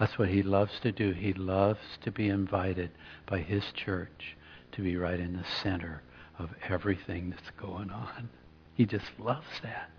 that's 0.02 0.18
what 0.18 0.30
he 0.30 0.42
loves 0.42 0.80
to 0.80 0.92
do. 0.92 1.12
He 1.12 1.32
loves 1.32 2.00
to 2.02 2.10
be 2.10 2.28
invited 2.28 2.90
by 3.28 3.42
his 3.42 3.64
church 3.72 4.36
to 4.72 4.82
be 4.82 4.98
right 4.98 5.20
in 5.20 5.34
the 5.34 5.46
center 5.62 6.02
of 6.40 6.50
everything 6.68 7.30
that's 7.30 7.52
going 7.52 7.92
on. 7.92 8.30
He 8.82 8.88
just 8.88 9.12
loves 9.20 9.46
that. 9.62 9.92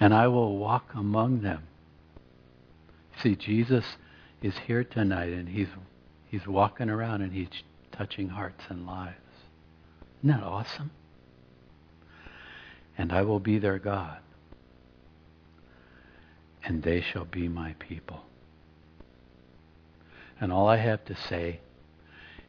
And 0.00 0.14
I 0.14 0.28
will 0.28 0.56
walk 0.56 0.92
among 0.94 1.42
them. 1.42 1.64
See, 3.22 3.36
Jesus 3.36 3.84
is 4.40 4.54
here 4.66 4.82
tonight 4.82 5.30
and 5.30 5.50
he's 5.50 5.68
he's 6.30 6.46
walking 6.46 6.88
around 6.88 7.20
and 7.20 7.34
he's 7.34 7.50
touching 7.92 8.30
hearts 8.30 8.62
and 8.70 8.86
lives. 8.86 9.18
Isn't 10.22 10.34
that 10.34 10.42
awesome? 10.42 10.90
And 12.96 13.12
I 13.12 13.20
will 13.20 13.40
be 13.40 13.58
their 13.58 13.78
God. 13.78 14.20
And 16.64 16.82
they 16.82 17.02
shall 17.02 17.26
be 17.26 17.46
my 17.46 17.74
people. 17.78 18.24
And 20.40 20.50
all 20.50 20.66
I 20.66 20.78
have 20.78 21.04
to 21.04 21.14
say 21.14 21.60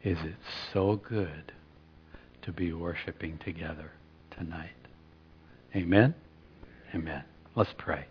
is 0.06 0.18
it's 0.24 0.72
so 0.72 0.96
good 0.96 1.52
to 2.44 2.54
be 2.54 2.72
worshiping 2.72 3.38
together 3.40 3.92
tonight. 4.32 4.70
Amen? 5.76 6.16
Amen. 6.94 7.24
Let's 7.56 7.74
pray. 7.78 8.06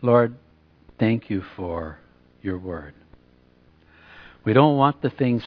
Lord, 0.00 0.36
thank 0.98 1.28
you 1.28 1.42
for 1.56 1.98
your 2.42 2.58
word. 2.58 2.94
We 4.44 4.52
don't 4.52 4.76
want 4.76 5.02
the 5.02 5.10
things 5.10 5.42